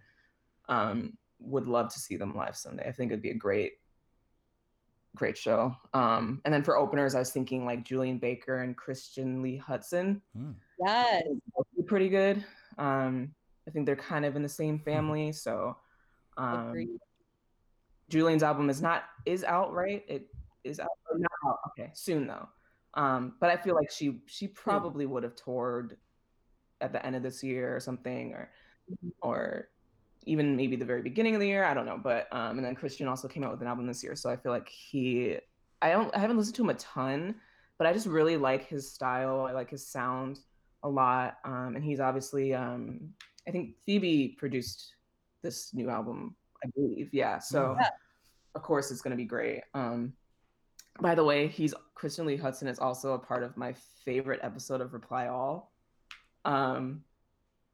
um, 0.68 1.18
would 1.40 1.68
love 1.68 1.94
to 1.94 2.00
see 2.00 2.18
them 2.18 2.36
live 2.36 2.58
someday 2.58 2.86
i 2.86 2.92
think 2.92 3.12
it'd 3.14 3.22
be 3.22 3.32
a 3.32 3.34
great 3.36 3.74
great 5.16 5.38
show 5.38 5.76
um, 5.94 6.42
and 6.46 6.54
then 6.54 6.64
for 6.64 6.78
openers 6.78 7.14
i 7.16 7.20
was 7.20 7.32
thinking 7.32 7.66
like 7.66 7.84
julien 7.84 8.18
baker 8.18 8.60
and 8.62 8.76
christian 8.76 9.42
lee 9.42 9.62
hutson 9.66 10.22
Mm. 10.38 10.56
Yes. 10.84 11.24
pretty 11.88 12.10
good 12.10 12.44
um, 12.78 13.34
i 13.68 13.72
think 13.72 13.86
they're 13.86 13.96
kind 13.96 14.26
of 14.26 14.36
in 14.36 14.42
the 14.44 14.50
same 14.50 14.80
family 14.80 15.32
so 15.32 15.78
um, 16.38 16.74
Julien's 18.10 18.44
album 18.44 18.70
is 18.70 18.82
not 18.82 19.04
is 19.26 19.44
out, 19.44 19.74
right? 19.74 20.04
It 20.08 20.28
is 20.64 20.80
out. 20.80 20.90
or 21.12 21.18
Not 21.18 21.32
out. 21.48 21.58
Okay, 21.70 21.92
soon 21.94 22.28
though. 22.28 22.48
Um, 22.96 23.34
but 23.40 23.50
I 23.50 23.58
feel 23.58 23.76
like 23.76 23.90
she 23.92 24.20
she 24.28 24.48
probably 24.48 25.06
would 25.06 25.24
have 25.24 25.36
toured 25.36 25.98
at 26.82 26.92
the 26.92 27.04
end 27.06 27.16
of 27.16 27.24
this 27.24 27.44
year 27.44 27.76
or 27.76 27.80
something, 27.80 28.34
or 28.34 28.52
or 29.22 29.70
even 30.26 30.56
maybe 30.56 30.76
the 30.76 30.86
very 30.86 31.02
beginning 31.02 31.36
of 31.36 31.42
the 31.42 31.48
year. 31.48 31.64
I 31.64 31.74
don't 31.74 31.86
know. 31.86 32.00
But 32.02 32.28
um, 32.32 32.58
and 32.58 32.66
then 32.66 32.76
Christian 32.76 33.08
also 33.08 33.28
came 33.28 33.44
out 33.44 33.52
with 33.52 33.62
an 33.62 33.68
album 33.68 33.88
this 33.88 34.04
year, 34.04 34.16
so 34.16 34.30
I 34.30 34.36
feel 34.36 34.52
like 34.52 34.70
he. 34.70 35.38
I 35.82 35.92
don't. 35.92 36.16
I 36.16 36.20
haven't 36.20 36.38
listened 36.38 36.56
to 36.56 36.64
him 36.64 36.70
a 36.70 36.76
ton, 36.76 37.36
but 37.78 37.88
I 37.88 37.94
just 37.94 38.08
really 38.08 38.38
like 38.38 38.68
his 38.68 38.90
style. 38.92 39.46
I 39.48 39.52
like 39.52 39.70
his 39.70 39.86
sound 39.86 40.40
a 40.84 40.90
lot. 40.90 41.38
Um, 41.46 41.74
and 41.76 41.84
he's 41.84 42.00
obviously. 42.00 42.54
Um, 42.54 43.10
I 43.48 43.52
think 43.52 43.76
Phoebe 43.86 44.36
produced 44.38 44.96
this 45.42 45.74
new 45.74 45.90
album. 45.90 46.36
I 46.64 46.70
believe. 46.76 47.10
Yeah. 47.14 47.40
So 47.40 47.76
Yeah. 47.80 47.90
of 48.56 48.62
course 48.64 48.90
it's 48.92 49.02
going 49.02 49.12
to 49.12 49.18
be 49.18 49.26
great. 49.26 49.64
Um, 49.74 50.14
by 51.02 51.16
the 51.16 51.24
way, 51.24 51.48
he's 51.48 51.74
Christian 51.96 52.26
Lee 52.26 52.38
Hutson 52.38 52.70
is 52.70 52.80
also 52.80 53.14
a 53.14 53.20
part 53.20 53.44
of 53.44 53.58
my 53.58 53.74
favorite 54.06 54.40
episode 54.44 54.80
of 54.80 54.94
Reply 54.94 55.28
All. 55.28 55.74
Um, 56.46 57.04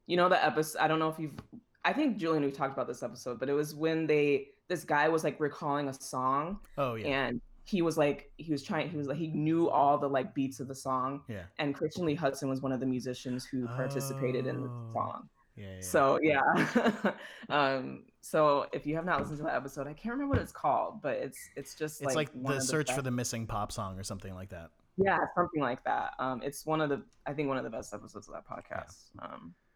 you 0.06 0.16
know 0.16 0.28
the 0.28 0.44
episode. 0.44 0.80
I 0.80 0.88
don't 0.88 0.98
know 0.98 1.08
if 1.08 1.18
you've. 1.18 1.34
I 1.84 1.92
think 1.92 2.18
Julian, 2.18 2.44
we 2.44 2.50
talked 2.50 2.72
about 2.74 2.86
this 2.88 3.02
episode, 3.02 3.38
but 3.40 3.48
it 3.48 3.54
was 3.54 3.74
when 3.74 4.06
they 4.06 4.48
this 4.68 4.84
guy 4.84 5.08
was 5.08 5.24
like 5.24 5.40
recalling 5.40 5.88
a 5.88 5.94
song, 5.94 6.58
Oh 6.78 6.94
yeah, 6.94 7.06
and 7.26 7.40
he 7.64 7.82
was 7.82 7.96
like 7.98 8.30
he 8.36 8.50
was 8.52 8.62
trying 8.62 8.88
he 8.90 8.96
was 8.96 9.06
like 9.06 9.16
he 9.18 9.28
knew 9.28 9.68
all 9.70 9.96
the 9.98 10.08
like 10.08 10.34
beats 10.34 10.60
of 10.60 10.68
the 10.68 10.74
song, 10.74 11.22
yeah, 11.28 11.44
and 11.58 11.74
Christian 11.74 12.04
Lee 12.04 12.16
Hutson 12.16 12.48
was 12.48 12.60
one 12.60 12.72
of 12.72 12.80
the 12.80 12.86
musicians 12.86 13.44
who 13.44 13.66
participated 13.66 14.46
in 14.46 14.62
the 14.62 14.68
Oh. 14.68 14.90
song. 14.92 15.28
yeah. 15.56 15.66
yeah. 15.74 15.80
So 15.80 16.18
yeah. 16.22 17.12
um, 17.48 18.04
so 18.20 18.66
if 18.72 18.86
you 18.86 18.94
have 18.96 19.04
not 19.04 19.20
listened 19.20 19.38
to 19.38 19.44
that 19.44 19.54
episode, 19.56 19.86
I 19.86 19.92
can't 19.94 20.12
remember 20.12 20.34
what 20.34 20.42
it's 20.42 20.52
called, 20.52 21.00
but 21.02 21.16
it's 21.16 21.38
it's 21.56 21.74
just 21.74 22.02
it's 22.02 22.14
like, 22.14 22.30
one 22.32 22.56
the 22.56 22.60
search 22.60 22.92
for 22.92 23.02
the 23.02 23.10
missing 23.10 23.46
pop 23.46 23.72
song 23.72 23.98
or 23.98 24.02
something 24.04 24.34
like 24.34 24.50
that. 24.50 24.70
yeah 24.98 25.18
something 25.34 25.62
like 25.62 25.82
that. 25.84 26.12
Um, 26.18 26.42
it's 26.42 26.66
one 26.66 26.80
of 26.80 26.88
the 26.90 27.02
I 27.26 27.32
think 27.32 27.48
one 27.48 27.56
of 27.56 27.64
the 27.64 27.70
best 27.70 27.94
episodes 27.94 28.28
of 28.28 28.34
that 28.34 28.46
podcast. 28.46 29.06
Um, 29.20 29.54
But 29.54 29.69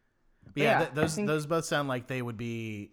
yeah, 0.54 0.64
yeah, 0.64 0.78
th- 0.80 0.90
those 0.94 1.14
think- 1.14 1.26
those 1.28 1.46
both 1.46 1.64
sound 1.64 1.88
like 1.88 2.06
they 2.06 2.22
would 2.22 2.36
be. 2.36 2.90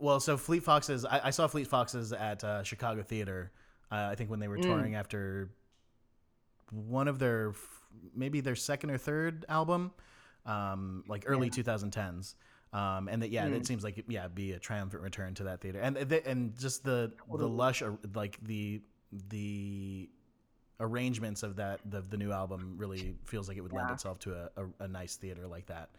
Well, 0.00 0.18
so 0.20 0.36
Fleet 0.36 0.62
Foxes. 0.64 1.04
I, 1.04 1.20
I 1.24 1.30
saw 1.30 1.46
Fleet 1.46 1.66
Foxes 1.66 2.12
at 2.12 2.42
uh, 2.42 2.62
Chicago 2.62 3.02
Theater. 3.02 3.52
Uh, 3.92 4.08
I 4.10 4.14
think 4.14 4.30
when 4.30 4.40
they 4.40 4.48
were 4.48 4.58
Mm. 4.58 4.62
touring 4.62 4.94
after 4.94 5.50
one 6.70 7.06
of 7.08 7.18
their 7.18 7.50
f- 7.50 7.80
maybe 8.14 8.40
their 8.40 8.56
second 8.56 8.90
or 8.90 8.98
third 8.98 9.44
album, 9.48 9.92
um, 10.46 11.04
like 11.06 11.24
early 11.26 11.50
2010s. 11.50 12.34
Um, 12.72 13.06
and 13.08 13.22
that 13.22 13.30
yeah, 13.30 13.46
Mm. 13.46 13.52
it 13.54 13.66
seems 13.66 13.84
like 13.84 14.02
yeah, 14.08 14.26
be 14.26 14.52
a 14.52 14.58
triumphant 14.58 15.02
return 15.02 15.34
to 15.34 15.44
that 15.44 15.60
theater, 15.60 15.78
and 15.80 15.96
and 15.96 16.58
just 16.58 16.82
the 16.82 17.12
the 17.32 17.48
lush, 17.48 17.82
like 18.14 18.38
the 18.42 18.82
the 19.28 20.10
arrangements 20.80 21.44
of 21.44 21.54
that 21.56 21.78
the 21.88 22.00
the 22.00 22.16
new 22.16 22.32
album 22.32 22.74
really 22.76 23.14
feels 23.26 23.46
like 23.46 23.56
it 23.56 23.60
would 23.60 23.72
lend 23.72 23.90
itself 23.92 24.18
to 24.20 24.34
a, 24.34 24.50
a, 24.56 24.84
a 24.84 24.88
nice 24.88 25.14
theater 25.14 25.46
like 25.46 25.66
that. 25.66 25.90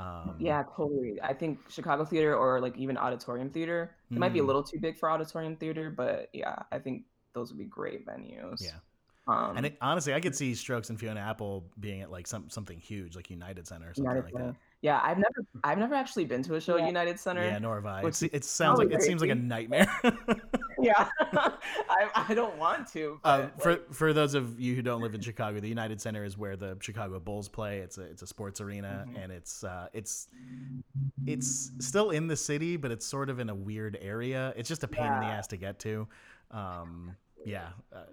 Um, 0.00 0.36
yeah, 0.38 0.62
totally. 0.76 1.20
I 1.22 1.34
think 1.34 1.58
Chicago 1.70 2.04
theater 2.04 2.34
or 2.34 2.60
like 2.60 2.76
even 2.78 2.96
auditorium 2.96 3.50
theater. 3.50 3.94
It 4.10 4.16
might 4.18 4.32
be 4.32 4.38
a 4.38 4.42
Mm. 4.42 4.46
little 4.46 4.62
too 4.62 4.78
big 4.80 4.96
for 4.98 5.10
auditorium 5.10 5.56
theater, 5.56 5.90
but 5.90 6.30
yeah, 6.32 6.56
I 6.72 6.78
think 6.78 7.04
those 7.34 7.50
would 7.50 7.58
be 7.58 7.66
great 7.66 8.06
venues. 8.06 8.62
Yeah. 8.64 8.78
Um, 9.28 9.56
And 9.58 9.66
it, 9.66 9.76
honestly, 9.80 10.14
I 10.14 10.20
could 10.20 10.34
see 10.34 10.54
Strokes 10.54 10.88
and 10.90 10.98
Fiona 10.98 11.20
Apple 11.20 11.70
being 11.78 12.00
at 12.00 12.10
like 12.10 12.26
some 12.26 12.48
something 12.50 12.78
huge, 12.80 13.14
like 13.14 13.30
United 13.30 13.66
Center 13.66 13.90
or 13.90 13.94
something 13.94 14.10
United 14.10 14.24
like 14.24 14.32
Center. 14.32 14.52
that. 14.52 14.56
Yeah, 14.82 15.00
I've 15.02 15.18
never 15.18 15.46
I've 15.62 15.78
never 15.78 15.94
actually 15.94 16.24
been 16.24 16.42
to 16.44 16.54
a 16.54 16.60
show 16.60 16.76
Yeah. 16.76 16.82
at 16.84 16.88
United 16.88 17.20
Center. 17.20 17.44
Yeah, 17.44 17.58
nor 17.58 17.74
have 17.76 17.86
I. 17.86 18.02
It's, 18.08 18.22
it 18.22 18.44
sounds 18.44 18.78
like 18.78 18.88
probably 18.88 19.04
it 19.04 19.06
seems 19.06 19.20
like 19.20 19.30
a 19.30 19.34
nightmare. 19.34 19.86
Yeah. 20.82 21.08
I, 21.20 22.08
I 22.28 22.34
don't 22.34 22.56
want 22.56 22.86
to. 22.92 23.20
Um, 23.24 23.50
But, 23.56 23.62
for 23.62 23.70
like, 23.72 23.92
for 23.94 24.12
those 24.12 24.34
of 24.34 24.58
you 24.60 24.74
who 24.74 24.82
don't 24.82 25.00
live 25.02 25.14
in 25.14 25.20
Chicago, 25.20 25.60
the 25.60 25.68
United 25.68 26.00
Center 26.00 26.24
is 26.24 26.36
where 26.38 26.56
the 26.56 26.76
Chicago 26.80 27.18
Bulls 27.20 27.48
play. 27.48 27.78
It's 27.78 27.98
a 27.98 28.02
it's 28.02 28.22
a 28.22 28.26
sports 28.26 28.60
arena, 28.60 29.04
Mhm. 29.08 29.22
and 29.22 29.32
it's 29.32 29.64
uh, 29.64 29.88
it's 29.92 30.28
it's 31.26 31.72
still 31.80 32.10
in 32.10 32.26
the 32.26 32.36
city, 32.36 32.76
but 32.76 32.90
it's 32.90 33.06
sort 33.06 33.30
of 33.30 33.38
in 33.40 33.50
a 33.50 33.54
weird 33.54 33.98
area. 34.00 34.52
It's 34.56 34.68
just 34.68 34.84
a 34.84 34.88
pain 34.88 35.06
in 35.12 35.20
the 35.20 35.26
ass 35.26 35.46
to 35.48 35.56
get 35.56 35.78
to. 35.80 36.08
Um, 36.50 37.16
yeah, 37.44 37.68
uh, 37.92 38.04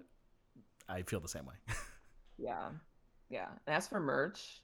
I 0.88 1.02
feel 1.02 1.20
the 1.20 1.28
same 1.28 1.46
way. 1.46 1.54
yeah. 2.38 2.68
Yeah. 3.30 3.48
And 3.66 3.76
as 3.76 3.86
for 3.88 4.00
merch, 4.00 4.62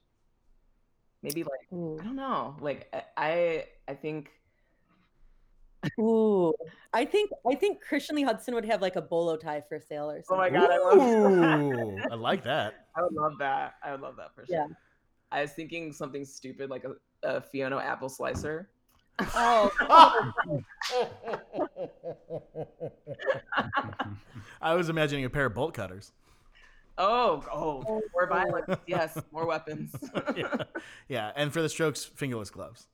maybe 1.23 1.43
like 1.45 1.73
Ooh. 1.73 1.99
I 2.01 2.05
don't 2.05 2.17
know. 2.17 2.57
Like 2.61 2.89
I- 2.95 3.05
I 3.17 3.67
I 3.89 3.95
think 3.95 4.31
Ooh. 5.99 6.53
I 6.93 7.05
think 7.05 7.31
I 7.51 7.55
think 7.55 7.81
Christian 7.81 8.17
Lee 8.17 8.25
Hutson 8.25 8.55
would 8.55 8.65
have 8.65 8.83
like 8.83 8.97
a 8.97 9.03
bolo 9.03 9.37
tie 9.37 9.63
for 9.69 9.81
sale 9.81 10.11
or 10.11 10.23
Oh 10.31 10.37
my 10.37 10.51
god, 10.51 10.71
I 10.71 10.79
love 10.79 10.99
Ooh, 10.99 11.99
I 12.11 12.15
like 12.15 12.43
that. 12.45 12.87
I 12.97 13.03
would 13.03 13.13
love 13.13 13.35
that. 13.39 13.75
I 13.85 13.93
would 13.93 14.01
love 14.01 14.17
that 14.17 14.35
for 14.35 14.47
sure. 14.47 14.57
Yeah. 14.57 14.67
I 15.33 15.43
was 15.43 15.53
thinking 15.53 15.93
something 15.93 16.25
stupid 16.25 16.71
like 16.71 16.85
a, 16.85 16.95
a 17.29 17.41
Fiona 17.41 17.79
apple 17.79 18.09
slicer. 18.09 18.69
Oh, 19.35 19.71
oh. 19.81 20.63
I 24.61 24.75
was 24.75 24.89
imagining 24.89 25.25
a 25.25 25.31
pair 25.31 25.47
of 25.47 25.55
bolt 25.55 25.75
cutters. 25.75 26.13
Oh, 26.97 27.45
oh, 27.53 27.85
Oh, 27.89 28.03
more 28.13 28.25
oh. 28.25 28.27
violence. 28.27 28.81
Yes, 28.87 29.19
more 29.33 29.47
weapons. 29.47 29.95
yeah. 30.37 30.55
yeah, 31.09 31.33
and 31.35 31.53
for 31.53 31.63
the 31.63 31.69
strokes, 31.69 32.05
fingerless 32.05 32.51
gloves. 32.51 32.87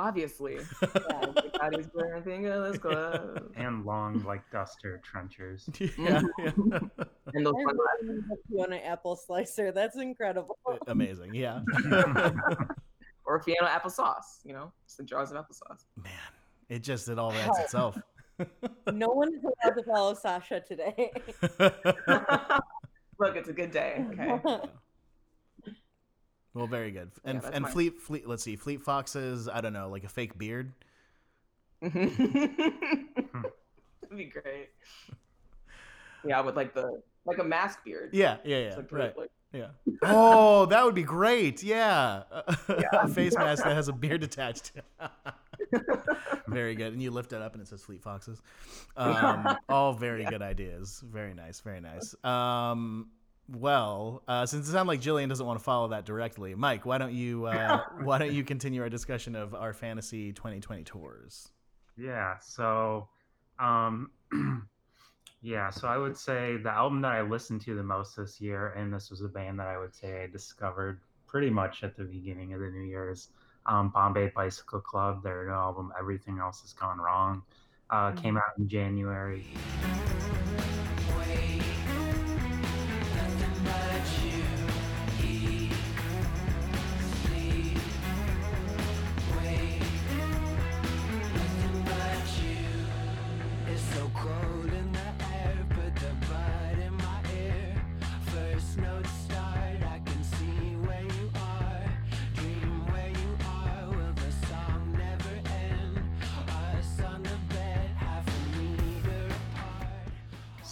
Obviously. 0.00 0.56
yeah. 0.80 1.26
Everybody's 1.62 1.90
wearing 1.92 2.22
fingerless 2.22 2.78
gloves. 2.78 3.42
and 3.54 3.84
long 3.84 4.22
like 4.24 4.40
duster 4.50 4.98
trenchers. 5.04 5.68
yeah, 5.98 6.22
yeah. 6.38 6.52
And 7.34 7.46
those 7.46 7.54
I 7.54 7.64
sunglasses. 7.64 7.78
really 8.02 8.18
a 8.18 8.48
Fiona 8.48 8.76
apple 8.76 9.14
slicer. 9.14 9.70
That's 9.72 9.96
incredible. 9.98 10.56
Amazing. 10.86 11.34
Yeah. 11.34 11.60
or 13.26 13.42
Fiona 13.42 13.68
applesauce, 13.68 14.40
you 14.42 14.54
know, 14.54 14.72
just 14.86 14.96
the 14.96 15.04
jars 15.04 15.30
of 15.30 15.36
applesauce. 15.36 15.84
Man, 16.02 16.12
it 16.70 16.82
just 16.82 17.08
it 17.08 17.18
all 17.18 17.30
writes 17.32 17.58
itself. 17.58 17.98
No 18.90 19.08
one 19.08 19.34
is 19.34 19.44
allowed 19.44 19.74
to 19.74 19.82
follow 19.84 20.14
Sasha 20.14 20.60
today. 20.60 21.12
Look, 23.18 23.36
it's 23.36 23.50
a 23.50 23.52
good 23.52 23.70
day. 23.70 24.04
Okay. 24.12 24.40
Well, 26.60 26.66
very 26.66 26.90
good. 26.90 27.10
And 27.24 27.40
that's 27.40 27.56
and 27.56 27.62
mine. 27.62 27.72
Fleet 27.72 27.98
Fleet. 27.98 28.28
Let's 28.28 28.42
see, 28.42 28.54
Fleet 28.54 28.82
Foxes. 28.82 29.48
I 29.48 29.62
don't 29.62 29.72
know, 29.72 29.88
like 29.88 30.04
a 30.04 30.08
fake 30.10 30.36
beard. 30.36 30.74
That'd 31.80 32.04
be 34.14 34.26
great. 34.26 34.68
Yeah, 36.22 36.42
with 36.42 36.56
like 36.56 36.74
the 36.74 37.00
like 37.24 37.38
a 37.38 37.44
mask 37.44 37.82
beard. 37.82 38.10
Yeah, 38.12 38.36
yeah, 38.44 38.58
yeah. 38.58 38.76
Like, 38.76 38.92
right. 38.92 39.16
like- 39.16 39.30
Yeah. 39.54 39.68
Oh, 40.02 40.66
that 40.66 40.84
would 40.84 40.94
be 40.94 41.02
great. 41.02 41.62
Yeah. 41.62 42.24
Yeah. 42.68 42.82
a 42.92 43.08
face 43.08 43.34
mask 43.34 43.64
that 43.64 43.74
has 43.74 43.88
a 43.88 43.92
beard 43.94 44.22
attached. 44.22 44.72
very 46.46 46.74
good. 46.74 46.92
And 46.92 47.02
you 47.02 47.10
lift 47.10 47.32
it 47.32 47.40
up 47.40 47.54
and 47.54 47.62
it 47.62 47.68
says 47.68 47.82
Fleet 47.82 48.02
Foxes. 48.02 48.42
Um, 48.98 49.56
all 49.70 49.94
very 49.94 50.26
good 50.26 50.42
ideas. 50.42 51.02
Very 51.10 51.32
nice. 51.32 51.60
Very 51.60 51.80
nice. 51.80 52.14
Um, 52.22 53.08
well, 53.52 54.22
uh, 54.28 54.46
since 54.46 54.68
it 54.68 54.72
sounds 54.72 54.88
like 54.88 55.00
Jillian 55.00 55.28
doesn't 55.28 55.44
want 55.44 55.58
to 55.58 55.64
follow 55.64 55.88
that 55.88 56.04
directly, 56.04 56.54
Mike, 56.54 56.86
why 56.86 56.98
don't 56.98 57.12
you 57.12 57.46
uh, 57.46 57.82
why 58.02 58.18
don't 58.18 58.32
you 58.32 58.44
continue 58.44 58.82
our 58.82 58.88
discussion 58.88 59.34
of 59.34 59.54
our 59.54 59.72
fantasy 59.72 60.32
2020 60.32 60.84
tours? 60.84 61.50
Yeah, 61.96 62.38
so 62.38 63.08
um 63.58 64.10
yeah, 65.42 65.70
so 65.70 65.88
I 65.88 65.96
would 65.96 66.16
say 66.16 66.56
the 66.58 66.70
album 66.70 67.00
that 67.02 67.12
I 67.12 67.22
listened 67.22 67.62
to 67.62 67.74
the 67.74 67.82
most 67.82 68.16
this 68.16 68.40
year, 68.40 68.68
and 68.76 68.92
this 68.92 69.10
was 69.10 69.22
a 69.22 69.28
band 69.28 69.58
that 69.58 69.66
I 69.66 69.78
would 69.78 69.94
say 69.94 70.22
I 70.22 70.26
discovered 70.26 71.00
pretty 71.26 71.50
much 71.50 71.82
at 71.82 71.96
the 71.96 72.04
beginning 72.04 72.54
of 72.54 72.60
the 72.60 72.68
new 72.68 72.82
year 72.82 73.10
is 73.10 73.28
um, 73.66 73.90
Bombay 73.90 74.32
Bicycle 74.34 74.80
Club. 74.80 75.22
Their 75.22 75.46
new 75.46 75.52
album, 75.52 75.92
Everything 75.98 76.38
Else 76.38 76.62
Has 76.62 76.72
Gone 76.72 76.98
Wrong, 76.98 77.42
uh, 77.90 78.12
came 78.12 78.36
out 78.36 78.58
in 78.58 78.68
January. 78.68 79.46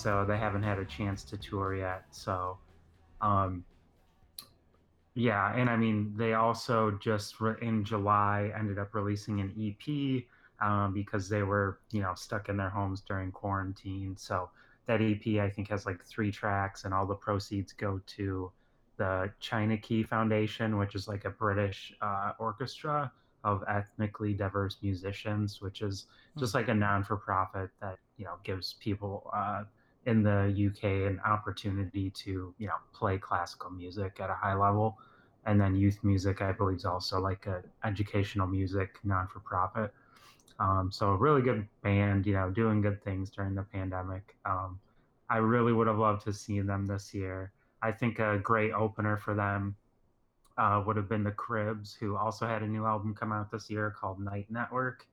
So 0.09 0.25
they 0.27 0.39
haven't 0.39 0.63
had 0.63 0.79
a 0.79 0.87
chance 0.87 1.23
to 1.25 1.37
tour 1.37 1.77
yet. 1.77 2.05
So, 2.13 2.57
um, 3.21 3.63
yeah, 5.13 5.55
and 5.55 5.69
I 5.69 5.77
mean, 5.77 6.15
they 6.17 6.33
also 6.33 6.93
just 6.93 7.43
re- 7.43 7.57
in 7.61 7.85
July 7.85 8.51
ended 8.59 8.79
up 8.79 8.95
releasing 8.95 9.43
an 9.43 9.53
EP 9.61 10.25
um, 10.67 10.95
because 10.95 11.29
they 11.29 11.43
were, 11.43 11.81
you 11.91 12.01
know, 12.01 12.15
stuck 12.15 12.49
in 12.49 12.57
their 12.57 12.71
homes 12.71 13.03
during 13.03 13.31
quarantine. 13.31 14.17
So 14.17 14.49
that 14.87 15.03
EP, 15.03 15.39
I 15.43 15.51
think, 15.51 15.69
has 15.69 15.85
like 15.85 16.03
three 16.07 16.33
tracks, 16.33 16.87
and 16.87 16.95
all 16.95 17.05
the 17.05 17.15
proceeds 17.15 17.75
go 17.75 18.01
to 18.17 18.51
the 18.97 19.31
Chineke 19.43 20.09
Foundation, 20.09 20.79
which 20.79 20.95
is 20.95 21.07
like 21.07 21.27
a 21.27 21.31
British 21.31 21.93
uh, 22.01 22.33
orchestra 22.39 23.13
of 23.45 23.63
ethnically 23.69 24.33
diverse 24.33 24.79
musicians, 24.81 25.61
which 25.61 25.83
is 25.83 26.07
just 26.39 26.55
like 26.55 26.69
a 26.69 26.75
non-for-profit 26.75 27.69
that 27.83 27.99
you 28.17 28.25
know 28.25 28.37
gives 28.43 28.77
people 28.81 29.31
uh, 29.37 29.65
in 30.09 30.23
the 30.23 30.71
UK 30.71 30.85
an 31.11 31.21
opportunity 31.25 32.11
to 32.11 32.55
you 32.59 32.67
know 32.67 32.81
play 32.93 33.19
classical 33.19 33.71
music 33.71 34.19
at 34.21 34.31
a 34.31 34.35
high 34.35 34.55
level, 34.55 34.99
and 35.47 35.61
then 35.61 35.77
youth 35.77 35.99
music 36.03 36.41
I 36.41 36.53
believe 36.53 36.79
is 36.79 36.85
also 36.85 37.21
like 37.21 37.47
a 37.47 37.63
educational 37.85 38.47
music 38.47 38.99
non 39.05 39.29
for 39.29 39.41
profit. 39.41 39.93
Um, 40.59 40.91
so 40.91 41.11
a 41.11 41.17
really 41.17 41.43
good 41.43 41.69
band, 41.83 42.27
you 42.27 42.33
know, 42.33 42.51
doing 42.51 42.81
good 42.81 43.03
things 43.05 43.31
during 43.31 43.55
the 43.55 43.63
pandemic. 43.63 44.35
Um, 44.45 44.81
I 45.31 45.37
really 45.37 45.73
would 45.73 45.87
have 45.87 45.99
loved 45.99 46.25
to 46.25 46.33
see 46.33 46.61
them 46.61 46.87
this 46.87 47.15
year. 47.15 47.53
I 47.81 47.93
think 47.93 48.19
a 48.19 48.39
great 48.39 48.73
opener 48.73 49.19
for 49.19 49.35
them 49.35 49.77
uh, 50.57 50.83
would 50.85 50.97
have 50.97 51.09
been 51.09 51.23
the 51.23 51.31
Cribs, 51.31 51.95
who 51.95 52.17
also 52.17 52.47
had 52.47 52.63
a 52.63 52.67
new 52.67 52.87
album 52.87 53.15
come 53.15 53.31
out 53.31 53.53
this 53.53 53.71
year 53.71 53.95
called 53.97 54.19
Night 54.19 54.47
Network. 54.51 55.07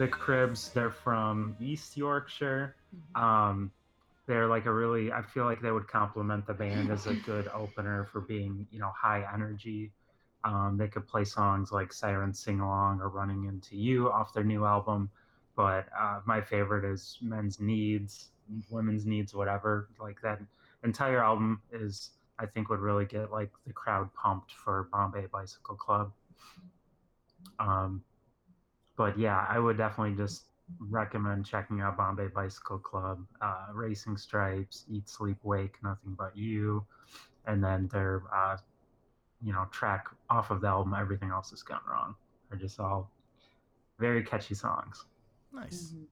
The 0.00 0.08
Cribs, 0.08 0.70
they're 0.70 0.90
from 0.90 1.54
East 1.60 1.94
Yorkshire. 1.94 2.74
Um, 3.14 3.70
they're 4.26 4.46
like 4.46 4.64
a 4.64 4.72
really, 4.72 5.12
I 5.12 5.20
feel 5.20 5.44
like 5.44 5.60
they 5.60 5.70
would 5.70 5.88
complement 5.88 6.46
the 6.46 6.54
band 6.54 6.90
as 6.90 7.06
a 7.06 7.12
good 7.12 7.48
opener 7.54 8.08
for 8.10 8.22
being, 8.22 8.66
you 8.70 8.78
know, 8.78 8.90
high 8.96 9.26
energy. 9.34 9.92
Um, 10.42 10.78
they 10.78 10.88
could 10.88 11.06
play 11.06 11.24
songs 11.24 11.70
like 11.70 11.92
Siren 11.92 12.32
Sing 12.32 12.60
Along 12.60 13.02
or 13.02 13.10
Running 13.10 13.44
Into 13.44 13.76
You 13.76 14.10
off 14.10 14.32
their 14.32 14.42
new 14.42 14.64
album. 14.64 15.10
But 15.54 15.86
uh, 15.94 16.20
my 16.24 16.40
favorite 16.40 16.90
is 16.90 17.18
Men's 17.20 17.60
Needs, 17.60 18.30
Women's 18.70 19.04
Needs, 19.04 19.34
whatever. 19.34 19.90
Like 20.00 20.22
that 20.22 20.40
entire 20.82 21.22
album 21.22 21.60
is, 21.72 22.12
I 22.38 22.46
think, 22.46 22.70
would 22.70 22.80
really 22.80 23.04
get 23.04 23.30
like 23.30 23.50
the 23.66 23.74
crowd 23.74 24.08
pumped 24.14 24.52
for 24.52 24.88
Bombay 24.90 25.26
Bicycle 25.30 25.76
Club. 25.76 26.10
Um, 27.58 28.02
but 29.00 29.18
yeah, 29.18 29.46
I 29.48 29.58
would 29.58 29.78
definitely 29.78 30.14
just 30.14 30.44
recommend 30.78 31.46
checking 31.46 31.80
out 31.80 31.96
Bombay 31.96 32.26
Bicycle 32.26 32.78
Club, 32.78 33.24
uh, 33.40 33.68
Racing 33.72 34.18
Stripes, 34.18 34.84
Eat, 34.90 35.08
Sleep, 35.08 35.38
Wake, 35.42 35.76
Nothing 35.82 36.14
But 36.18 36.36
You, 36.36 36.84
and 37.46 37.64
then 37.64 37.88
their 37.90 38.24
uh, 38.30 38.58
you 39.40 39.54
know 39.54 39.64
track 39.70 40.04
off 40.28 40.50
of 40.50 40.60
the 40.60 40.66
album 40.66 40.92
everything 40.92 41.30
else 41.30 41.48
has 41.48 41.62
gone 41.62 41.80
wrong 41.90 42.14
are 42.50 42.58
just 42.58 42.78
all 42.78 43.10
very 43.98 44.22
catchy 44.22 44.54
songs 44.54 45.06
Nice. 45.50 45.94
Mhm. 45.96 46.04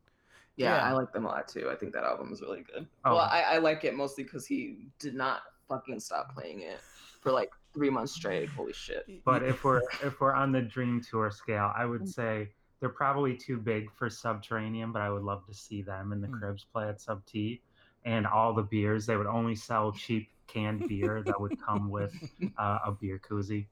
Yeah, 0.56 0.76
Yeah. 0.76 0.82
I 0.84 0.92
like 0.92 1.12
them 1.12 1.26
a 1.26 1.28
lot 1.28 1.46
too. 1.46 1.68
I 1.70 1.76
think 1.76 1.92
that 1.92 2.04
album 2.04 2.32
is 2.32 2.40
really 2.40 2.62
good. 2.62 2.88
Oh. 3.04 3.16
Well, 3.16 3.28
I, 3.30 3.42
I 3.42 3.58
like 3.58 3.84
it 3.84 3.94
mostly 3.94 4.24
because 4.24 4.46
he 4.46 4.86
did 4.98 5.14
not 5.14 5.42
fucking 5.68 6.00
stop 6.00 6.34
playing 6.34 6.62
it 6.62 6.80
for 7.20 7.32
like 7.32 7.50
three 7.74 7.90
months 7.90 8.12
straight. 8.14 8.48
Holy 8.48 8.72
shit. 8.72 9.04
but 9.26 9.42
if 9.42 9.62
we're 9.62 9.82
if 10.02 10.20
we're 10.22 10.32
on 10.32 10.52
the 10.52 10.62
dream 10.62 11.02
tour 11.02 11.30
scale 11.30 11.70
i 11.76 11.84
would 11.84 12.08
say 12.08 12.48
they're 12.80 12.88
probably 12.88 13.36
too 13.36 13.56
big 13.58 13.90
for 13.92 14.08
subterranean 14.10 14.92
but 14.92 15.02
i 15.02 15.10
would 15.10 15.22
love 15.22 15.44
to 15.46 15.54
see 15.54 15.82
them 15.82 16.12
and 16.12 16.22
the 16.22 16.28
Hmm. 16.28 16.38
cribs 16.38 16.64
play 16.72 16.88
at 16.88 17.00
sub 17.00 17.24
t 17.26 17.60
and 18.04 18.26
all 18.26 18.54
the 18.54 18.62
beers 18.62 19.06
they 19.06 19.16
would 19.16 19.26
only 19.26 19.54
sell 19.54 19.92
cheap 19.92 20.28
canned 20.46 20.86
beer 20.88 21.22
that 21.22 21.38
would 21.40 21.52
come 21.64 21.90
with 21.90 22.12
uh, 22.58 22.78
a 22.86 22.92
beer 22.92 23.20
koozie 23.28 23.66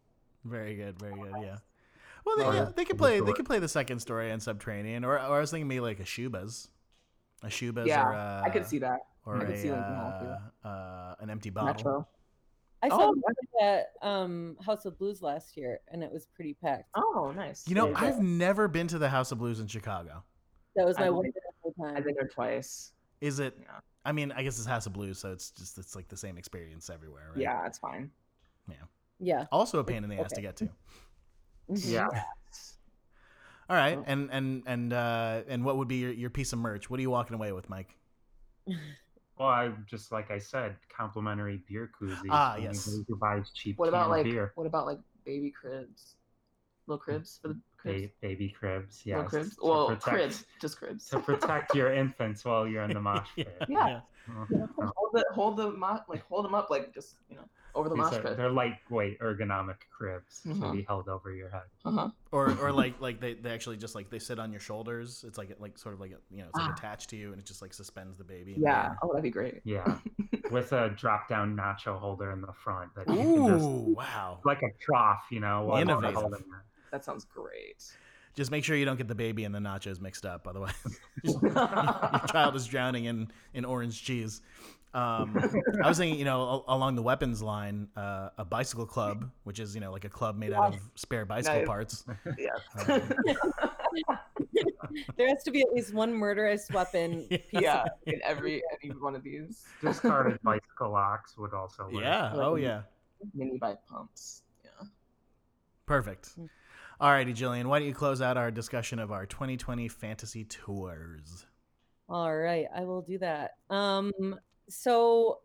Very 0.45 0.77
good, 0.77 0.99
very 1.01 1.15
good. 1.21 1.37
Yeah. 1.43 1.57
Well, 2.25 2.37
they, 2.39 2.45
Or 2.45 2.55
yeah, 2.55 2.69
they 2.77 2.85
could 2.85 2.97
the 2.97 3.03
play. 3.03 3.21
They 3.21 3.33
could 3.33 3.47
play 3.47 3.59
the 3.59 3.69
second 3.69 4.01
story 4.01 4.31
on 4.33 4.41
Subterranean, 4.41 5.05
or, 5.05 5.15
or 5.15 5.19
I 5.37 5.39
was 5.41 5.51
thinking 5.51 5.69
maybe 5.69 5.81
like 5.81 6.01
a 6.01 6.05
Shubas, 6.05 6.69
a 7.43 7.47
Shubas, 7.49 7.87
Yeah, 7.87 8.05
or 8.05 8.13
uh, 8.15 8.43
I 8.45 8.51
could 8.51 8.67
see 8.67 8.79
that. 8.81 9.01
or 9.25 9.37
I 9.37 9.45
could 9.45 9.55
a, 9.55 9.59
see 9.63 9.71
Lincoln 9.71 9.95
Hall, 9.95 10.15
too. 10.21 10.37
uh, 10.65 10.69
uh, 10.69 11.15
an 11.21 11.31
empty 11.31 11.51
bottle. 11.51 11.75
Metro. 11.75 12.09
I 12.83 12.89
saw 12.89 13.09
Oh, 13.11 13.15
them 13.15 13.23
at 13.63 13.93
um, 14.03 14.57
House 14.65 14.85
of 14.85 14.99
Blues 14.99 15.23
last 15.23 15.57
year, 15.57 15.81
and 15.89 16.03
it 16.03 16.13
was 16.13 16.27
pretty 16.27 16.55
packed. 16.55 16.89
Oh, 16.95 17.33
nice. 17.35 17.67
You 17.67 17.75
know, 17.75 17.89
Yeah. 17.89 17.95
I've 17.99 18.21
never 18.21 18.69
been 18.69 18.87
to 18.89 18.99
the 18.99 19.09
House 19.09 19.33
of 19.33 19.39
Blues 19.39 19.61
in 19.61 19.67
Chicago. 19.67 20.23
That 20.77 20.85
was 20.87 20.99
my 20.99 21.07
I've 21.07 21.15
one 21.15 21.23
been- 21.25 21.33
time. 21.85 21.97
I've 21.97 22.05
been 22.05 22.15
there 22.15 22.29
twice. 22.29 22.93
Is 23.21 23.41
it? 23.41 23.57
Yeah. 23.61 23.81
I 24.05 24.13
mean, 24.13 24.31
I 24.33 24.43
guess 24.43 24.59
it's 24.59 24.67
House 24.67 24.87
of 24.87 24.93
Blues, 24.93 25.19
so 25.19 25.33
it's 25.33 25.51
just 25.51 25.79
it's 25.79 25.97
like 25.97 26.07
the 26.09 26.17
same 26.17 26.37
experience 26.39 26.91
everywhere, 26.91 27.31
right? 27.33 27.41
Yeah, 27.41 27.67
it's 27.67 27.79
fine. 27.79 28.11
Yeah. 28.69 28.77
Yeah. 29.19 29.47
Also 29.51 29.79
a 29.81 29.85
pain 29.85 30.05
in 30.05 30.11
the 30.11 30.21
ass 30.21 30.33
to 30.33 30.41
get 30.43 30.57
to. 30.57 30.69
Yeah 31.69 32.07
All 33.69 33.75
right, 33.77 33.99
and 34.07 34.29
and 34.31 34.63
and 34.67 34.93
uh, 34.93 35.43
and 35.49 35.65
what 35.65 35.77
would 35.79 35.89
be 35.89 35.97
your, 35.97 36.13
your 36.13 36.31
piece 36.31 36.53
of 36.53 36.61
merch? 36.61 36.89
What 36.89 36.99
are 36.99 37.01
you 37.01 37.11
walking 37.11 37.35
away 37.35 37.51
with, 37.51 37.69
Mike? 37.69 37.97
well 39.39 39.49
i 39.49 39.71
just 39.87 40.13
like 40.13 40.31
i 40.31 40.39
said 40.39 40.77
complimentary 40.95 41.63
beer 41.69 41.91
koozies 42.01 42.27
Ah, 42.31 42.57
yes. 42.57 42.87
anybody 42.87 43.05
who 43.09 43.17
buys 43.17 43.51
cheap 43.55 43.79
What 43.79 43.89
about 43.89 44.11
like 44.11 44.25
beer 44.25 44.53
what 44.55 44.67
about 44.67 44.87
like 44.87 44.99
baby 45.25 45.51
cribs? 45.51 46.17
Little 46.87 47.01
cribs 47.01 47.39
for 47.43 47.49
the 47.49 47.59
cribs? 47.77 48.03
Ba- 48.03 48.11
baby 48.23 48.49
cribs 48.57 49.03
yeah. 49.05 49.17
Little 49.17 49.31
cribs? 49.31 49.57
Well, 49.61 49.87
protect- 49.89 50.03
cribs, 50.05 50.45
just 50.61 50.79
cribs. 50.79 51.09
to 51.09 51.19
protect 51.21 51.75
your 51.75 51.93
infants 51.93 52.45
while 52.45 52.67
you're 52.69 52.85
in 52.85 52.93
the 52.93 53.01
mosh 53.09 53.29
pit 53.35 53.61
Yeah. 53.69 54.01
Mhm. 54.31 54.69
hold 54.97 55.11
the 55.13 55.25
hold 55.35 55.57
the 55.57 55.71
mo- 55.73 56.01
like 56.09 56.25
hold 56.29 56.45
them 56.45 56.55
up 56.55 56.71
like 56.71 56.93
just 56.95 57.17
you 57.29 57.37
know 57.37 57.45
over 57.77 57.89
the 57.89 57.95
These 57.95 58.05
mosh 58.05 58.15
are- 58.15 58.23
pit. 58.23 58.37
they're 58.37 58.51
lightweight 58.51 59.21
ergonomic 59.21 59.77
cribs 59.97 60.41
to 60.41 60.49
Mhm. 60.49 60.73
be 60.73 60.83
held 60.83 61.09
over 61.09 61.31
your 61.33 61.51
head 61.51 61.63
Uh-huh. 61.85 62.11
or 62.33 62.51
or 62.61 62.73
like 62.73 63.01
like 63.01 63.21
they, 63.21 63.35
they 63.35 63.51
actually 63.51 63.77
just 63.77 63.95
like 63.95 64.11
they 64.11 64.19
sit 64.19 64.39
on 64.39 64.51
your 64.51 64.61
shoulders. 64.61 65.25
It's 65.29 65.39
like 65.39 65.55
like 65.61 65.79
sort 65.79 65.95
of 65.95 66.01
like 66.01 66.11
you 66.31 66.39
know 66.39 66.47
it's 66.49 66.59
like 66.59 66.71
Ah. 66.71 66.75
attached 66.75 67.11
to 67.11 67.17
you, 67.17 67.31
and 67.33 67.39
it 67.41 67.47
just 67.47 67.63
like 67.63 67.73
suspends 67.75 68.17
the 68.17 68.25
baby. 68.25 68.55
in 68.55 68.61
the 68.63 68.67
Yeah. 68.67 68.95
Oh, 69.03 69.09
that'd 69.09 69.23
be 69.23 69.31
great. 69.31 69.61
Yeah, 69.65 69.99
with 70.51 70.73
a 70.73 70.91
drop 70.91 71.29
down 71.29 71.55
nacho 71.57 71.99
holder 71.99 72.31
in 72.33 72.41
the 72.41 72.53
front 72.53 72.95
that 72.97 73.07
you 73.09 73.15
can 73.17 73.47
just 73.49 73.69
wow! 73.69 74.41
like 74.45 74.63
a 74.63 74.71
trough, 74.81 75.27
you 75.31 75.41
know, 75.41 75.65
while 75.67 75.79
you're 75.79 75.83
Innovative. 75.91 76.15
holding 76.17 76.41
it. 76.41 76.47
That 76.91 77.05
sounds 77.05 77.25
great. 77.25 77.85
Just 78.35 78.51
make 78.51 78.65
sure 78.65 78.77
you 78.77 78.85
don't 78.85 78.99
get 78.99 79.09
the 79.09 79.15
baby 79.15 79.45
and 79.45 79.55
the 79.55 79.59
nachos 79.61 79.99
mixed 80.01 80.27
up, 80.27 80.47
otherwise 80.47 80.75
your 81.25 81.41
child 82.29 82.55
is 82.55 82.67
drowning 82.67 83.07
in 83.07 83.31
in 83.55 83.65
orange 83.65 84.03
cheese. 84.05 84.41
Um, 84.95 85.37
I 85.85 85.89
was 85.89 85.99
thinking, 85.99 86.19
you 86.19 86.25
know, 86.25 86.65
along 86.69 86.95
the 86.95 87.03
weapons 87.03 87.43
line, 87.43 87.89
uh, 87.97 88.31
a 88.39 88.45
bicycle 88.47 88.87
club, 88.87 89.31
which 89.45 89.61
is 89.61 89.75
you 89.75 89.81
know 89.81 89.93
like 89.93 90.05
a 90.05 90.09
club 90.09 90.39
made 90.39 90.53
out 90.55 90.75
of 90.75 90.81
spare 90.95 91.27
bicycle 91.27 91.59
Nice. 91.59 91.67
parts. 91.67 92.05
yeah. 92.39 92.51
Um, 93.99 94.19
there 95.17 95.29
has 95.29 95.43
to 95.45 95.51
be 95.51 95.63
at 95.63 95.73
least 95.73 95.95
one 95.95 96.13
murderous 96.13 96.69
weapon. 96.71 97.27
Piece 97.31 97.41
yeah. 97.53 97.85
In 98.07 98.21
every 98.25 98.63
any 98.83 98.93
one 98.93 99.15
of 99.15 99.23
these 99.23 99.65
Discarded 99.81 100.39
bicycle 100.43 100.91
locks 100.91 101.37
would 101.39 101.55
also 101.55 101.85
work. 101.85 102.03
yeah. 102.03 102.33
Oh 102.35 102.57
yeah. 102.57 102.83
mini 103.35 103.59
bike 103.59 103.79
pumps. 103.89 104.43
Yeah. 104.65 104.87
Perfect. 105.87 106.31
All 107.01 107.11
righty, 107.11 107.35
Jillian, 107.35 107.67
why 107.67 107.79
don't 107.79 107.89
you 107.89 107.95
close 107.95 108.23
out 108.23 108.37
our 108.37 108.51
discussion 108.51 108.99
of 108.99 109.13
our 109.13 109.27
2020 109.27 109.89
fantasy 109.89 110.45
tours? 110.45 111.47
All 112.09 112.35
right, 112.35 112.67
I 112.75 112.85
will 112.85 113.03
do 113.03 113.19
that. 113.19 113.57
Um, 113.69 114.13
so 114.69 115.41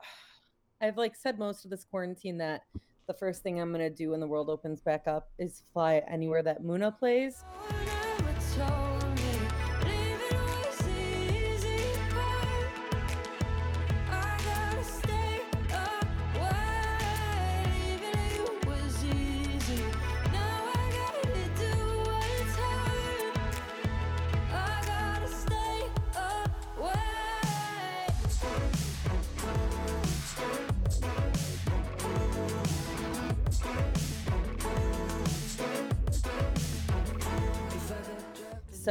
I've 0.81 0.97
like 0.97 1.15
said 1.15 1.37
most 1.37 1.63
of 1.65 1.71
this 1.71 1.85
quarantine 1.85 2.37
that 2.39 2.63
the 3.07 3.13
first 3.13 3.43
thing 3.43 3.59
I'm 3.59 3.71
gonna 3.71 3.89
do 3.89 4.11
when 4.11 4.19
the 4.19 4.27
world 4.27 4.49
opens 4.49 4.81
back 4.81 5.07
up 5.07 5.29
is 5.37 5.63
fly 5.73 6.01
anywhere 6.09 6.43
that 6.43 6.63
Muna 6.63 6.97
plays. 6.97 7.43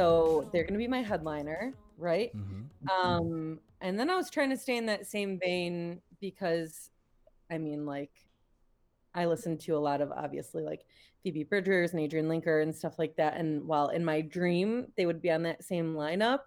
So 0.01 0.49
they're 0.51 0.65
gonna 0.65 0.79
be 0.79 0.89
my 0.89 1.03
headliner, 1.03 1.75
right? 1.99 2.35
Mm-hmm. 2.35 2.89
Um, 2.89 3.61
and 3.83 4.01
then 4.01 4.09
I 4.09 4.17
was 4.17 4.31
trying 4.31 4.49
to 4.49 4.57
stay 4.57 4.79
in 4.79 4.87
that 4.87 5.07
same 5.07 5.39
vein 5.39 6.01
because, 6.23 6.89
I 7.51 7.59
mean, 7.59 7.85
like, 7.85 8.13
I 9.15 9.27
listened 9.27 9.61
to 9.61 9.77
a 9.77 9.79
lot 9.79 10.01
of 10.01 10.11
obviously 10.11 10.63
like 10.63 10.87
Phoebe 11.23 11.45
Bridgers 11.45 11.93
and 11.93 12.01
Adrianne 12.01 12.29
Lenker 12.29 12.63
and 12.63 12.75
stuff 12.75 12.99
like 12.99 13.15
that. 13.17 13.37
And 13.37 13.67
while 13.67 13.89
in 13.89 14.03
my 14.03 14.23
dream 14.23 14.87
they 14.97 15.05
would 15.05 15.21
be 15.21 15.31
on 15.31 15.43
that 15.43 15.65
same 15.65 15.95
lineup, 15.95 16.41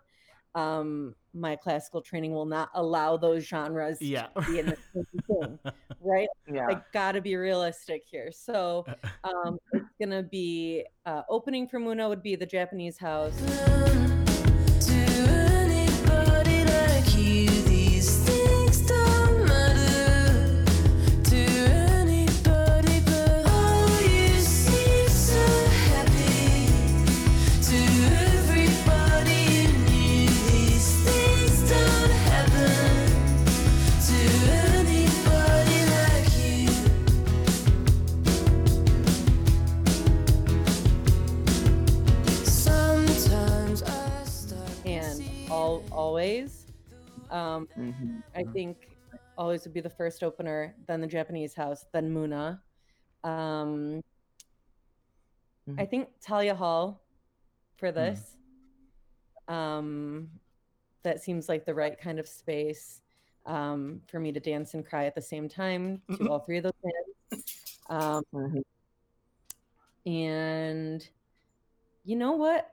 um, 0.55 1.15
my 1.33 1.55
classical 1.55 2.01
training 2.01 2.33
will 2.33 2.45
not 2.45 2.69
allow 2.75 3.17
those 3.17 3.43
genres 3.43 4.01
Yeah. 4.01 4.27
to 4.37 4.41
be 4.51 4.59
in 4.59 4.67
the 4.67 4.77
same 4.93 5.05
thing, 5.27 5.59
right? 5.99 6.27
Yeah. 6.51 6.67
I 6.69 6.81
gotta 6.93 7.21
be 7.21 7.35
realistic 7.35 8.03
here. 8.05 8.31
So 8.31 8.85
um, 9.23 9.57
it's 9.73 9.85
gonna 9.99 10.23
be 10.23 10.85
uh, 11.05 11.23
opening 11.29 11.67
for 11.67 11.79
Muna 11.79 12.07
would 12.07 12.23
be 12.23 12.35
the 12.35 12.45
Japanese 12.45 12.97
house. 12.97 13.33
All 45.73 46.13
Alvvays. 46.13 46.71
Um, 47.31 47.67
Mhm. 47.75 48.23
I 48.35 48.43
think 48.43 48.95
Alvvays 49.37 49.63
would 49.63 49.73
be 49.73 49.81
the 49.81 49.89
first 49.89 50.23
opener, 50.23 50.75
then 50.85 51.01
the 51.01 51.07
Japanese 51.07 51.55
house, 51.55 51.85
then 51.91 52.13
Muna. 52.13 52.61
Um, 53.23 54.03
I 55.79 55.85
think 55.85 56.09
Thalia 56.21 56.53
Hall 56.53 57.01
for 57.77 57.91
this. 57.91 58.37
Um, 59.47 60.39
that 61.03 61.21
seems 61.21 61.49
like 61.49 61.65
the 61.65 61.73
right 61.73 61.97
kind 61.97 62.19
of 62.19 62.27
space 62.27 63.01
um, 63.45 64.01
for 64.07 64.19
me 64.19 64.31
to 64.31 64.39
dance 64.39 64.73
and 64.73 64.85
cry 64.85 65.05
at 65.05 65.15
the 65.15 65.21
same 65.21 65.49
time 65.49 66.01
to 66.17 66.29
all 66.29 66.39
three 66.39 66.57
of 66.57 66.63
those 66.63 66.73
bands. 66.83 67.45
Um, 67.89 68.23
Mhm. 68.33 68.63
and 70.05 71.09
you 72.05 72.15
know 72.15 72.33
what? 72.33 72.72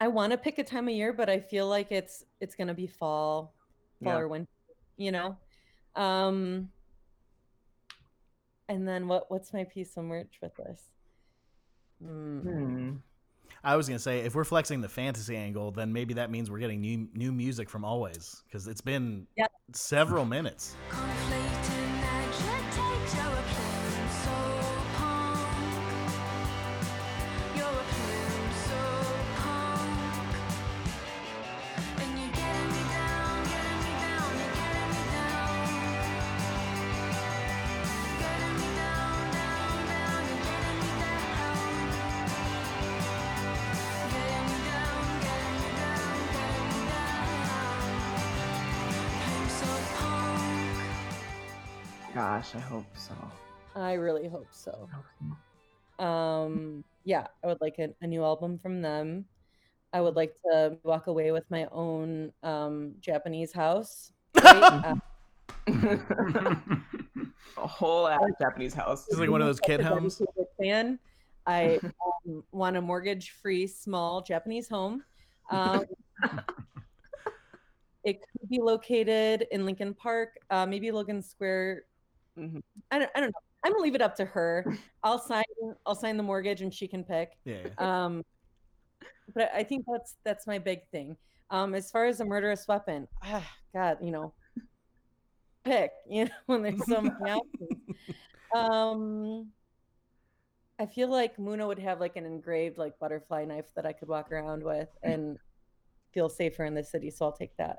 I 0.00 0.08
want 0.08 0.32
to 0.32 0.36
pick 0.38 0.58
a 0.58 0.64
time 0.64 0.88
of 0.88 0.94
year, 0.94 1.12
but 1.12 1.28
I 1.28 1.40
feel 1.40 1.68
like 1.68 1.90
it's 1.90 2.24
it's 2.40 2.54
gonna 2.54 2.74
be 2.74 2.86
fall, 2.86 3.54
fall 4.02 4.12
Yeah. 4.12 4.18
or 4.18 4.28
winter. 4.28 4.50
You 4.96 5.12
know, 5.12 5.36
um, 5.94 6.70
and 8.68 8.86
then 8.86 9.08
what? 9.08 9.30
What's 9.30 9.52
my 9.52 9.64
piece 9.64 9.96
of 9.96 10.04
merch 10.04 10.38
with 10.42 10.54
this? 10.56 10.80
Hmm. 12.02 12.40
Hmm. 12.40 12.92
I 13.64 13.76
was 13.76 13.88
gonna 13.88 13.98
say 13.98 14.20
if 14.20 14.34
we're 14.34 14.44
flexing 14.44 14.80
the 14.80 14.88
fantasy 14.88 15.36
angle, 15.36 15.70
then 15.70 15.92
maybe 15.92 16.14
that 16.14 16.30
means 16.30 16.50
we're 16.50 16.58
getting 16.58 16.80
new 16.80 17.08
new 17.14 17.32
music 17.32 17.68
from 17.70 17.82
Alvvays 17.82 18.42
because 18.44 18.66
it's 18.68 18.80
been 18.80 19.26
Yep. 19.36 19.50
several 19.72 20.24
minutes. 20.24 20.74
Gosh, 52.16 52.54
I 52.54 52.60
hope 52.60 52.86
so. 52.96 53.12
I 53.74 53.92
really 53.92 54.26
hope 54.26 54.48
so. 54.50 54.88
Um, 56.02 56.82
yeah, 57.04 57.26
I 57.44 57.46
would 57.46 57.60
like 57.60 57.78
a, 57.78 57.90
a 58.00 58.06
new 58.06 58.24
album 58.24 58.58
from 58.58 58.80
them. 58.80 59.26
I 59.92 60.00
would 60.00 60.16
like 60.16 60.34
to 60.50 60.78
walk 60.82 61.08
away 61.08 61.30
with 61.30 61.44
my 61.50 61.66
own 61.70 62.32
um, 62.42 62.94
Japanese 63.00 63.52
house. 63.52 64.12
right? 64.42 64.94
Uh, 65.68 66.54
A 67.58 67.66
whole 67.66 68.06
ass 68.06 68.20
Japanese 68.40 68.72
house. 68.72 69.06
It's 69.08 69.18
like 69.18 69.30
one 69.30 69.40
of 69.40 69.46
those 69.46 69.60
kid 69.60 69.80
homes. 69.80 70.22
Fan. 70.62 70.98
I 71.46 71.80
um, 72.26 72.44
want 72.52 72.76
a 72.76 72.80
mortgage-free 72.80 73.66
small 73.66 74.22
Japanese 74.22 74.68
home. 74.68 75.02
Um, 75.50 75.84
it 78.04 78.20
could 78.20 78.48
be 78.48 78.60
located 78.60 79.46
in 79.50 79.66
Lincoln 79.66 79.92
Park, 79.92 80.38
uh, 80.50 80.66
maybe 80.66 80.90
Logan 80.90 81.20
Square. 81.20 81.82
Mhm. 82.38 82.62
I 82.90 82.98
don't, 82.98 83.10
I 83.14 83.20
don't 83.20 83.30
know. 83.30 83.40
I'm 83.64 83.72
gonna 83.72 83.82
leave 83.82 83.94
it 83.94 84.02
up 84.02 84.14
to 84.16 84.24
her. 84.24 84.64
I'll 85.02 85.18
sign. 85.18 85.44
I'll 85.84 85.94
sign 85.94 86.16
the 86.16 86.22
mortgage, 86.22 86.62
and 86.62 86.72
she 86.72 86.86
can 86.86 87.02
pick. 87.02 87.32
Yeah. 87.44 87.68
yeah. 87.78 88.04
Um, 88.06 88.22
but 89.34 89.50
I 89.54 89.64
think 89.64 89.84
that's 89.90 90.16
that's 90.24 90.46
my 90.46 90.58
big 90.58 90.80
thing. 90.90 91.16
Um, 91.50 91.74
as 91.74 91.90
far 91.90 92.06
as 92.06 92.20
a 92.20 92.24
murderous 92.24 92.66
weapon, 92.68 93.08
ah, 93.22 93.48
God, 93.72 93.98
you 94.00 94.10
know, 94.10 94.32
pick. 95.64 95.90
You 96.08 96.26
know, 96.26 96.30
when 96.46 96.62
there's 96.62 96.86
so 96.86 97.00
many 97.00 97.14
options. 97.30 97.80
Um, 98.54 99.48
I 100.78 100.86
feel 100.86 101.08
like 101.08 101.36
Muna 101.38 101.66
would 101.66 101.78
have 101.78 102.00
like 102.00 102.16
an 102.16 102.26
engraved 102.26 102.78
like 102.78 102.98
butterfly 102.98 103.44
knife 103.44 103.66
that 103.74 103.86
I 103.86 103.92
could 103.92 104.08
walk 104.08 104.30
around 104.30 104.62
with 104.62 104.88
and 105.02 105.38
feel 106.12 106.28
safer 106.28 106.64
in 106.64 106.74
the 106.74 106.84
city. 106.84 107.10
So 107.10 107.24
I'll 107.24 107.32
take 107.32 107.56
that. 107.56 107.78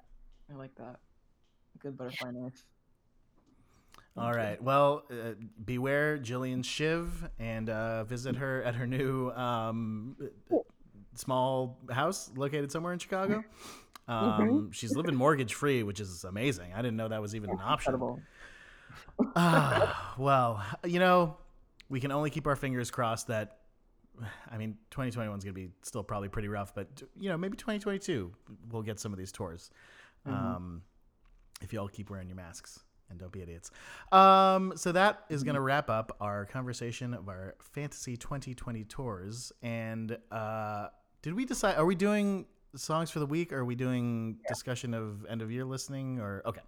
I 0.51 0.55
like 0.55 0.75
that. 0.75 0.97
Good 1.79 1.97
butterfly 1.97 2.31
knife. 2.31 2.65
All 4.17 4.33
right. 4.33 4.61
Well, 4.61 5.03
uh, 5.11 5.33
beware 5.63 6.17
Jillian 6.17 6.65
Shiv 6.65 7.29
and 7.39 7.69
uh, 7.69 8.03
visit 8.03 8.35
her 8.37 8.63
at 8.63 8.75
her 8.75 8.87
new 8.87 9.29
um, 9.31 10.15
small 11.15 11.77
house 11.89 12.31
located 12.35 12.71
somewhere 12.71 12.93
in 12.93 12.99
Chicago. 12.99 13.43
Um, 14.07 14.71
She's 14.71 14.95
living 14.95 15.15
mortgage 15.15 15.53
free, 15.53 15.83
which 15.83 15.99
is 15.99 16.23
amazing. 16.23 16.73
I 16.73 16.77
didn't 16.77 16.97
know 16.97 17.09
that 17.09 17.21
was 17.21 17.35
even 17.35 17.49
an 17.49 17.59
option. 17.61 17.93
Incredible. 17.93 18.21
Ah, 19.35 20.15
well, 20.17 20.63
you 20.85 20.99
know, 20.99 21.37
we 21.89 21.99
can 21.99 22.11
only 22.11 22.29
keep 22.29 22.47
our 22.47 22.55
fingers 22.55 22.89
crossed 22.89 23.27
that. 23.27 23.57
I 24.49 24.57
mean, 24.57 24.77
2021 24.91 25.37
is 25.37 25.43
going 25.43 25.53
to 25.53 25.61
be 25.61 25.69
still 25.83 26.03
probably 26.03 26.29
pretty 26.29 26.47
rough, 26.47 26.73
but 26.73 26.87
you 27.19 27.29
know, 27.29 27.37
maybe 27.37 27.55
2022 27.55 28.31
we'll 28.71 28.81
get 28.81 28.99
some 28.99 29.13
of 29.13 29.19
these 29.19 29.31
tours. 29.31 29.69
Um, 30.25 30.81
if 31.61 31.71
y'all 31.71 31.87
keep 31.87 32.09
wearing 32.09 32.27
your 32.27 32.35
masks 32.35 32.79
and 33.09 33.19
don't 33.19 33.31
be 33.31 33.41
idiots. 33.41 33.71
Um, 34.11 34.73
so 34.75 34.91
that 34.91 35.23
is 35.29 35.43
going 35.43 35.55
to 35.55 35.61
wrap 35.61 35.89
up 35.89 36.15
our 36.19 36.45
conversation 36.45 37.13
of 37.13 37.29
our 37.29 37.55
fantasy 37.59 38.17
2020 38.17 38.83
tours. 38.85 39.51
And 39.61 40.17
uh, 40.31 40.87
did 41.21 41.33
we 41.33 41.45
decide? 41.45 41.77
Are 41.77 41.85
we 41.85 41.95
doing 41.95 42.45
songs 42.75 43.09
for 43.09 43.19
the 43.19 43.25
week? 43.25 43.51
Or 43.53 43.59
are 43.59 43.65
we 43.65 43.75
doing 43.75 44.37
discussion 44.47 44.93
of 44.93 45.25
end 45.27 45.41
of 45.41 45.51
year 45.51 45.65
listening? 45.65 46.19
Or 46.19 46.41
okay, 46.45 46.61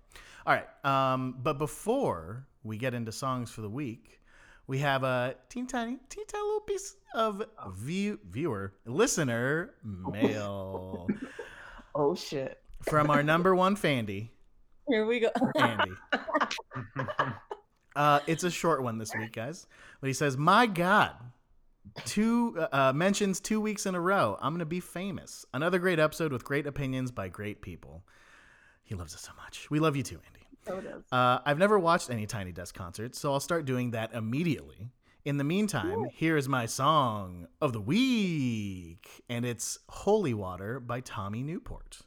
all 0.46 0.54
right. 0.56 0.68
Um, 0.86 1.36
but 1.44 1.58
before 1.58 2.48
we 2.64 2.78
get 2.78 2.94
into 2.94 3.12
songs 3.12 3.52
for 3.52 3.62
the 3.62 3.70
week, 3.70 4.22
we 4.68 4.78
have 4.80 5.04
a 5.04 5.36
teeny 5.50 5.68
tiny, 5.68 5.98
teeny 6.10 6.26
tiny 6.28 6.44
little 6.44 6.60
piece 6.62 6.96
of 7.14 7.44
view, 7.74 8.20
viewer, 8.30 8.74
listener 8.86 9.74
mail 9.84 11.08
Oh 11.96 12.14
shit. 12.16 12.62
from 12.84 13.10
our 13.10 13.24
number 13.24 13.56
one 13.56 13.76
fandy, 13.76 14.30
Here 14.90 15.06
we 15.06 15.20
go. 15.20 15.30
Andy. 15.56 15.92
Uh, 17.96 18.22
it's 18.28 18.46
a 18.46 18.52
short 18.52 18.82
one 18.82 18.98
this 18.98 19.14
week, 19.14 19.34
guys. 19.34 19.68
But 20.00 20.08
he 20.08 20.14
says, 20.14 20.38
"My 20.38 20.68
God, 20.68 21.16
two 22.06 22.56
uh, 22.58 22.68
uh, 22.72 22.94
mentions 22.94 23.42
two 23.42 23.60
weeks 23.60 23.86
in 23.86 23.94
a 23.96 24.00
row. 24.00 24.38
I'm 24.40 24.54
gonna 24.54 24.64
be 24.66 24.80
famous. 24.80 25.46
Another 25.54 25.80
great 25.80 26.00
episode 26.00 26.32
with 26.32 26.46
great 26.46 26.66
opinions 26.66 27.12
by 27.12 27.28
great 27.28 27.62
people. 27.62 28.06
He 28.84 28.96
loves 28.96 29.14
us 29.16 29.22
so 29.22 29.32
much. 29.44 29.70
We 29.70 29.80
love 29.80 29.98
you 29.98 30.04
too, 30.04 30.20
Andy. 30.26 30.48
So 30.66 30.78
it 30.78 30.86
is. 30.86 31.04
Uh, 31.12 31.40
I've 31.46 31.58
never 31.58 31.78
watched 31.78 32.10
any 32.10 32.26
Tiny 32.26 32.54
Desk 32.54 32.74
concerts, 32.74 33.20
so 33.20 33.34
I'll 33.34 33.40
start 33.42 33.66
doing 33.66 33.92
that 33.92 34.14
immediately. 34.14 34.92
In 35.26 35.38
the 35.38 35.44
meantime, 35.44 36.06
here 36.14 36.38
is 36.38 36.48
my 36.48 36.66
song 36.68 37.48
of 37.60 37.74
the 37.74 37.82
week, 37.82 39.24
and 39.28 39.46
it's 39.46 39.80
Holy 39.90 40.34
Water 40.34 40.80
by 40.80 41.02
Tommy 41.02 41.44
Newport. 41.44 42.00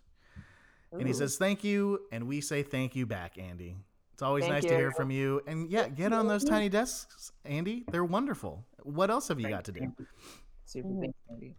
And 0.92 1.06
he 1.06 1.12
says, 1.14 1.36
Thank 1.36 1.64
you. 1.64 2.00
And 2.12 2.26
we 2.28 2.40
say 2.40 2.62
thank 2.62 2.94
you 2.94 3.06
back, 3.06 3.38
Andy. 3.38 3.76
It's 4.12 4.22
always 4.22 4.42
Thank 4.44 4.54
nice 4.54 4.64
to 4.64 4.76
hear 4.76 4.92
from 4.92 5.10
you. 5.10 5.40
And 5.46 5.70
yeah, 5.70 5.88
get 5.88 6.12
on 6.12 6.28
those 6.28 6.44
tiny 6.44 6.68
desks, 6.68 7.32
Andy. 7.44 7.84
They're 7.90 8.04
wonderful. 8.04 8.64
What 8.82 9.10
else 9.10 9.28
have 9.28 9.40
you 9.40 9.48
got 9.48 9.64
to 9.64 9.72
do? 9.72 9.92
Super 10.66 10.88
Mhm. 10.88 11.00
thanks, 11.00 11.18
Andy. 11.30 11.54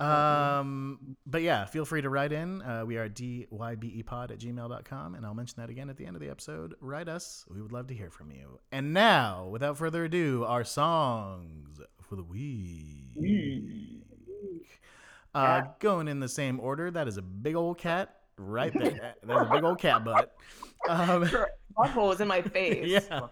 Um, 0.00 1.16
but 1.26 1.42
yeah, 1.42 1.66
feel 1.66 1.84
free 1.84 2.00
to 2.00 2.08
write 2.08 2.32
in. 2.32 2.62
Uh, 2.62 2.84
we 2.86 2.96
are 2.96 3.08
dybepod 3.08 4.30
at 4.30 4.38
gmail.com, 4.38 5.14
and 5.14 5.26
I'll 5.26 5.34
mention 5.34 5.60
that 5.60 5.68
again 5.68 5.90
at 5.90 5.98
the 5.98 6.06
end 6.06 6.16
of 6.16 6.20
the 6.22 6.30
episode. 6.30 6.74
Write 6.80 7.08
us. 7.08 7.44
We 7.50 7.60
would 7.60 7.72
love 7.72 7.86
to 7.88 7.94
hear 7.94 8.10
from 8.10 8.30
you. 8.30 8.58
And 8.72 8.94
now, 8.94 9.46
without 9.48 9.76
further 9.76 10.04
ado, 10.04 10.44
our 10.44 10.64
songs 10.64 11.80
for 12.00 12.16
the 12.16 12.22
week. 12.24 13.16
Uh, 15.34 15.62
going 15.78 16.08
in 16.08 16.20
the 16.20 16.28
same 16.28 16.58
order, 16.60 16.90
that 16.90 17.06
is 17.08 17.16
a 17.16 17.22
big 17.22 17.54
old 17.54 17.78
cat 17.78 18.16
right 18.36 18.72
there. 18.72 19.14
That's 19.22 19.40
a 19.48 19.52
big 19.52 19.64
old 19.64 19.78
cat 19.78 20.04
butt. 20.04 20.34
Um, 20.88 21.28
Buckle 21.76 22.08
was 22.08 22.20
in 22.20 22.28
my 22.28 22.42
face. 22.56 22.86
yeah. 22.88 23.20
Oh 23.20 23.30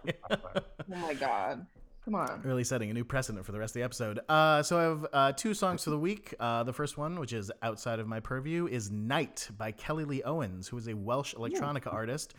my 0.87 1.13
god. 1.15 1.65
Come 2.05 2.15
on. 2.15 2.41
really 2.43 2.63
setting 2.63 2.89
a 2.89 2.93
new 2.93 3.03
precedent 3.03 3.45
for 3.45 3.51
the 3.51 3.59
rest 3.59 3.71
of 3.71 3.81
the 3.81 3.83
episode. 3.83 4.19
Uh, 4.29 4.63
so 4.63 4.79
I 4.79 4.83
have 4.83 5.05
uh, 5.13 5.31
two 5.33 5.53
songs 5.53 5.83
for 5.83 5.89
the 5.91 5.99
week. 5.99 6.33
Uh, 6.39 6.63
the 6.63 6.73
first 6.73 6.97
one, 6.97 7.19
which 7.19 7.33
is 7.33 7.51
outside 7.61 7.99
of 7.99 8.07
my 8.07 8.19
purview, 8.19 8.65
is 8.67 8.89
"Night" 8.89 9.47
by 9.57 9.71
Kelly 9.71 10.05
Lee 10.05 10.23
Owens, 10.23 10.67
who 10.67 10.77
is 10.77 10.87
a 10.87 10.95
Welsh 10.95 11.35
electronica 11.35 11.93
artist. 11.93 12.33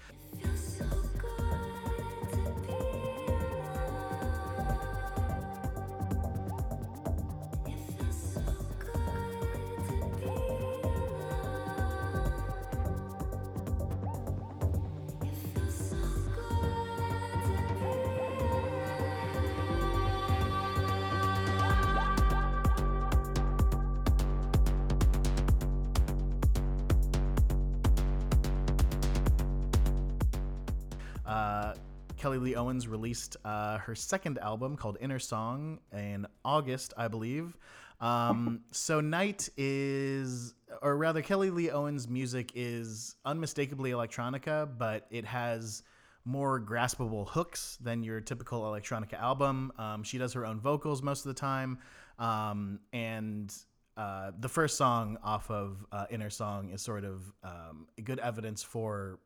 Kelly 32.40 32.52
Lee 32.52 32.56
Owens 32.56 32.88
released 32.88 33.36
uh, 33.44 33.76
her 33.78 33.94
second 33.94 34.38
album 34.38 34.74
called 34.74 34.96
Inner 34.98 35.18
Song 35.18 35.78
in 35.92 36.26
August, 36.42 36.94
I 36.96 37.06
believe. 37.06 37.54
Um, 38.00 38.62
so 38.70 39.02
Night 39.02 39.50
is, 39.58 40.54
or 40.80 40.96
rather, 40.96 41.20
Kelly 41.20 41.50
Lee 41.50 41.70
Owens' 41.70 42.08
music 42.08 42.52
is 42.54 43.14
unmistakably 43.26 43.90
electronica, 43.90 44.66
but 44.78 45.06
it 45.10 45.26
has 45.26 45.82
more 46.24 46.58
graspable 46.58 47.28
hooks 47.28 47.76
than 47.82 48.02
your 48.02 48.22
typical 48.22 48.62
electronica 48.62 49.20
album. 49.20 49.70
Um, 49.76 50.02
she 50.02 50.16
does 50.16 50.32
her 50.32 50.46
own 50.46 50.60
vocals 50.60 51.02
most 51.02 51.26
of 51.26 51.34
the 51.34 51.38
time, 51.38 51.78
um, 52.18 52.80
and 52.94 53.54
uh, 53.98 54.30
the 54.40 54.48
first 54.48 54.78
song 54.78 55.18
off 55.22 55.50
of 55.50 55.84
uh, 55.92 56.06
Inner 56.08 56.30
Song 56.30 56.70
is 56.70 56.80
sort 56.80 57.04
of 57.04 57.30
um, 57.44 57.86
good 58.02 58.18
evidence 58.18 58.62
for 58.62 59.18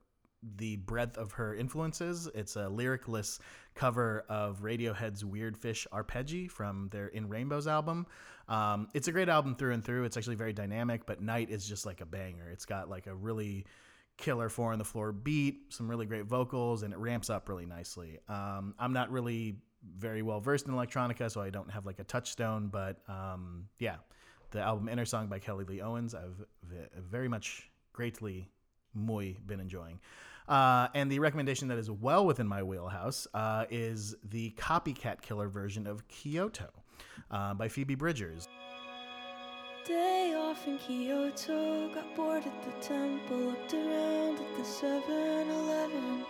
the 0.56 0.76
breadth 0.76 1.16
of 1.16 1.32
her 1.32 1.54
influences. 1.54 2.28
It's 2.34 2.56
a 2.56 2.68
lyricless 2.68 3.38
cover 3.74 4.24
of 4.28 4.60
Radiohead's 4.62 5.24
Weird 5.24 5.56
Fish 5.56 5.86
Arpeggi 5.92 6.50
from 6.50 6.88
their 6.90 7.08
In 7.08 7.28
Rainbows 7.28 7.66
album. 7.66 8.06
Um, 8.48 8.88
it's 8.94 9.08
a 9.08 9.12
great 9.12 9.28
album 9.28 9.54
through 9.56 9.72
and 9.72 9.84
through. 9.84 10.04
It's 10.04 10.16
actually 10.16 10.36
very 10.36 10.52
dynamic, 10.52 11.06
but 11.06 11.22
Night 11.22 11.50
is 11.50 11.66
just 11.66 11.86
like 11.86 12.00
a 12.00 12.06
banger. 12.06 12.48
It's 12.50 12.66
got 12.66 12.88
like 12.88 13.06
a 13.06 13.14
really 13.14 13.64
killer 14.16 14.48
four 14.48 14.72
on 14.72 14.78
the 14.78 14.84
floor 14.84 15.12
beat, 15.12 15.72
some 15.72 15.88
really 15.88 16.06
great 16.06 16.26
vocals, 16.26 16.82
and 16.82 16.92
it 16.92 16.98
ramps 16.98 17.30
up 17.30 17.48
really 17.48 17.66
nicely. 17.66 18.18
Um, 18.28 18.74
I'm 18.78 18.92
not 18.92 19.10
really 19.10 19.56
very 19.98 20.22
well 20.22 20.40
versed 20.40 20.66
in 20.66 20.72
electronica, 20.72 21.30
so 21.30 21.40
I 21.40 21.50
don't 21.50 21.70
have 21.70 21.86
like 21.86 21.98
a 21.98 22.04
touchstone, 22.04 22.68
but 22.68 22.98
um, 23.08 23.68
yeah, 23.78 23.96
the 24.50 24.60
album 24.60 24.88
Inner 24.88 25.04
Song 25.04 25.26
by 25.26 25.38
Kelly 25.38 25.64
Lee 25.64 25.80
Owens, 25.80 26.14
I've 26.14 26.44
very 26.96 27.28
much 27.28 27.70
greatly 27.92 28.50
muy 28.94 29.36
been 29.46 29.60
enjoying. 29.60 30.00
Uh, 30.48 30.88
and 30.94 31.10
the 31.10 31.18
recommendation 31.18 31.68
that 31.68 31.78
is 31.78 31.90
well 31.90 32.26
within 32.26 32.46
my 32.46 32.62
wheelhouse 32.62 33.26
uh, 33.32 33.64
is 33.70 34.14
the 34.28 34.50
Copycat 34.58 35.22
Killer 35.22 35.48
version 35.48 35.86
of 35.86 36.06
Kyoto 36.08 36.70
uh, 37.30 37.54
by 37.54 37.68
Phoebe 37.68 37.94
Bridgers. 37.94 38.48
Day 39.86 40.34
off 40.36 40.66
in 40.66 40.78
Kyoto, 40.78 41.88
got 41.94 42.14
bored 42.16 42.44
at 42.44 42.64
the 42.64 42.86
temple, 42.86 43.36
looked 43.36 43.74
around 43.74 44.38
at 44.38 44.56
the 44.56 44.64
7 44.64 45.02
Eleven. 45.50 46.24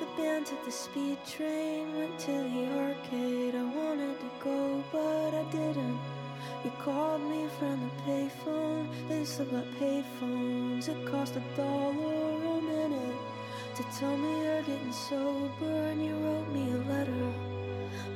The 0.00 0.06
band 0.16 0.46
took 0.46 0.64
the 0.64 0.70
speed 0.70 1.18
train, 1.26 1.92
went 1.96 2.18
to 2.20 2.32
the 2.32 2.68
arcade. 2.78 3.54
I 3.56 3.64
wanted 3.64 4.18
to 4.20 4.30
go, 4.42 4.84
but 4.92 5.34
I 5.34 5.42
didn't. 5.50 5.98
You 6.64 6.72
called 6.82 7.22
me 7.22 7.48
from 7.58 7.80
the 7.80 8.02
payphone. 8.02 8.86
They 9.08 9.24
still 9.24 9.46
got 9.46 9.64
payphones. 9.80 10.88
It 10.88 11.06
cost 11.06 11.36
a 11.36 11.42
dollar 11.56 12.58
a 12.58 12.60
minute 12.60 13.07
to 13.78 13.84
tell 13.96 14.16
me 14.16 14.42
you're 14.42 14.62
getting 14.62 14.90
sober, 14.90 15.64
and 15.64 16.04
you 16.04 16.12
wrote 16.16 16.48
me 16.48 16.68
a 16.72 16.78
letter, 16.90 17.32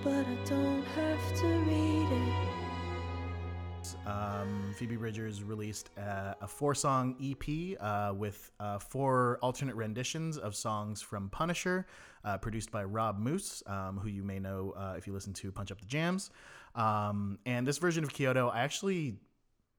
but 0.02 0.26
I 0.26 0.36
don't 0.44 0.82
have 0.82 1.38
to 1.38 1.46
read 1.46 2.08
it. 2.10 4.08
Um, 4.08 4.74
Phoebe 4.76 4.96
Bridgers 4.96 5.44
released 5.44 5.90
a 5.96 6.48
four 6.48 6.74
song 6.74 7.14
EP 7.22 7.78
uh, 7.80 8.12
with 8.12 8.50
uh, 8.58 8.80
four 8.80 9.38
alternate 9.40 9.76
renditions 9.76 10.36
of 10.36 10.56
songs 10.56 11.00
from 11.00 11.28
Punisher, 11.28 11.86
uh, 12.24 12.38
produced 12.38 12.72
by 12.72 12.82
Rob 12.82 13.20
Moose, 13.20 13.62
um, 13.68 14.00
who 14.02 14.08
you 14.08 14.24
may 14.24 14.40
know 14.40 14.74
uh, 14.76 14.94
if 14.98 15.06
you 15.06 15.12
listen 15.12 15.32
to 15.34 15.52
Punch 15.52 15.70
Up 15.70 15.80
the 15.80 15.86
Jams. 15.86 16.30
Um, 16.74 17.38
and 17.46 17.64
this 17.64 17.78
version 17.78 18.02
of 18.02 18.12
Kyoto, 18.12 18.48
I 18.48 18.62
actually 18.62 19.14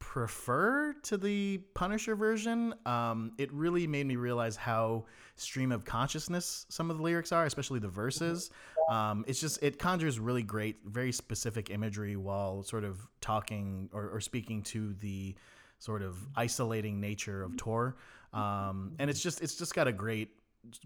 prefer 0.04 0.94
to 1.02 1.16
the 1.16 1.60
Punisher 1.76 2.14
version. 2.14 2.74
Um, 2.86 3.32
it 3.38 3.52
really 3.54 3.88
made 3.88 4.06
me 4.06 4.18
realize 4.18 4.58
how 4.58 5.06
stream 5.38 5.72
of 5.72 5.86
consciousness 5.86 6.66
some 6.68 6.92
of 6.92 6.98
the 6.98 7.04
lyrics 7.04 7.32
are, 7.32 7.46
especially 7.46 7.80
the 7.80 7.88
verses. 7.88 8.52
Um, 8.90 9.24
it's 9.28 9.40
just 9.40 9.64
it 9.64 9.80
conjures 9.80 10.20
really 10.20 10.44
great, 10.44 10.80
very 10.86 11.14
specific 11.14 11.70
imagery 11.70 12.18
while 12.18 12.64
sort 12.64 12.84
of 12.84 13.00
talking 13.22 13.90
or, 13.94 14.10
or 14.10 14.20
speaking 14.20 14.62
to 14.64 14.94
the 14.96 15.36
sort 15.80 16.02
of 16.02 16.18
isolating 16.36 17.00
nature 17.00 17.42
of 17.42 17.56
tour. 17.56 17.96
Um, 18.34 18.96
and 19.00 19.10
it's 19.10 19.24
just 19.24 19.42
it's 19.42 19.56
just 19.56 19.74
got 19.74 19.88
a 19.88 19.94
great 19.94 20.32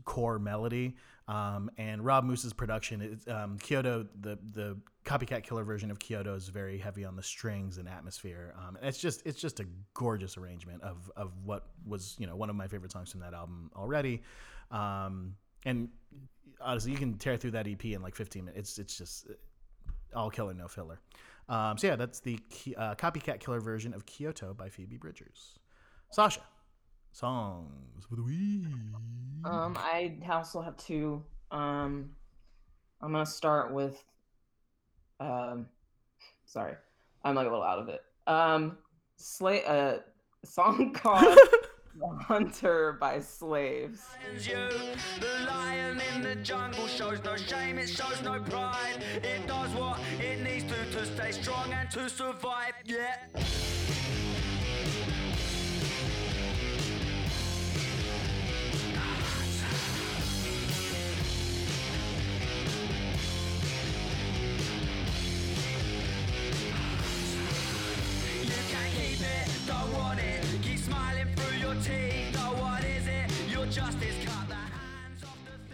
core 0.06 0.40
melody. 0.40 0.96
Um, 1.28 1.70
and 1.78 2.06
Rob 2.06 2.24
Moose's 2.24 2.54
production, 2.54 3.02
is, 3.02 3.28
um, 3.28 3.58
Kyoto, 3.58 4.08
the 4.22 4.38
the 4.54 4.78
copycat 5.06 5.44
killer 5.44 5.64
version 5.64 5.92
of 5.92 6.00
Kyoto 6.00 6.36
is 6.36 6.48
very 6.48 6.78
heavy 6.78 7.04
on 7.04 7.16
the 7.16 7.24
strings 7.24 7.78
and 7.78 7.88
atmosphere. 7.88 8.54
Um, 8.58 8.78
and 8.78 8.88
it's 8.88 8.98
just 8.98 9.26
it's 9.26 9.40
just 9.40 9.60
a 9.60 9.66
gorgeous 9.94 10.38
arrangement 10.38 10.82
of 10.84 11.12
of 11.18 11.34
what 11.44 11.68
was 11.86 12.16
you 12.18 12.28
know 12.28 12.36
one 12.36 12.50
of 12.50 12.56
my 12.56 12.68
favorite 12.68 12.92
songs 12.92 13.12
from 13.12 13.20
that 13.22 13.34
album 13.34 13.72
already. 13.76 14.22
Um, 14.72 15.36
and 15.66 15.90
honestly, 16.62 16.92
you 16.92 16.98
can 16.98 17.18
tear 17.18 17.36
through 17.36 17.52
that 17.52 17.68
EP 17.68 17.84
in 17.86 18.02
like 18.02 18.16
15 18.16 18.46
minutes. 18.46 18.60
It's 18.60 18.80
it's 18.80 18.98
just 18.98 19.28
all 20.16 20.30
killer, 20.30 20.54
no 20.54 20.68
filler. 20.68 21.00
Um, 21.50 21.78
so 21.78 21.88
yeah, 21.88 21.96
that's 21.96 22.20
the 22.20 22.40
uh, 22.78 22.96
copycat 22.96 23.40
killer 23.40 23.60
version 23.60 23.94
of 23.94 24.06
Kyoto 24.06 24.54
by 24.54 24.70
Phoebe 24.70 24.98
Bridgers. 24.98 25.60
Sasha, 26.12 26.42
songs 27.18 28.06
for 28.08 28.16
the 28.16 28.22
week. 28.22 28.68
Um, 29.44 29.76
I 29.78 30.16
also 30.30 30.62
have 30.62 30.78
two. 30.78 31.24
Um, 31.50 32.12
I'm 33.02 33.12
gonna 33.12 33.26
start 33.26 33.74
with. 33.74 34.04
Um, 35.20 35.66
sorry, 36.46 36.76
I'm 37.24 37.34
like 37.34 37.48
a 37.48 37.50
little 37.50 37.64
out 37.64 37.80
of 37.80 37.90
it. 37.90 38.02
Um, 38.28 38.78
Slay, 39.16 39.64
uh, 39.66 39.74
a 39.74 40.00
song 40.46 40.94
called 40.94 41.38
"Hunter" 42.22 42.98
by 43.00 43.20
Slaves. 43.20 44.06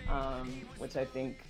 Um, 0.10 0.62
which 0.78 0.96
I 0.96 1.06
think 1.06 1.44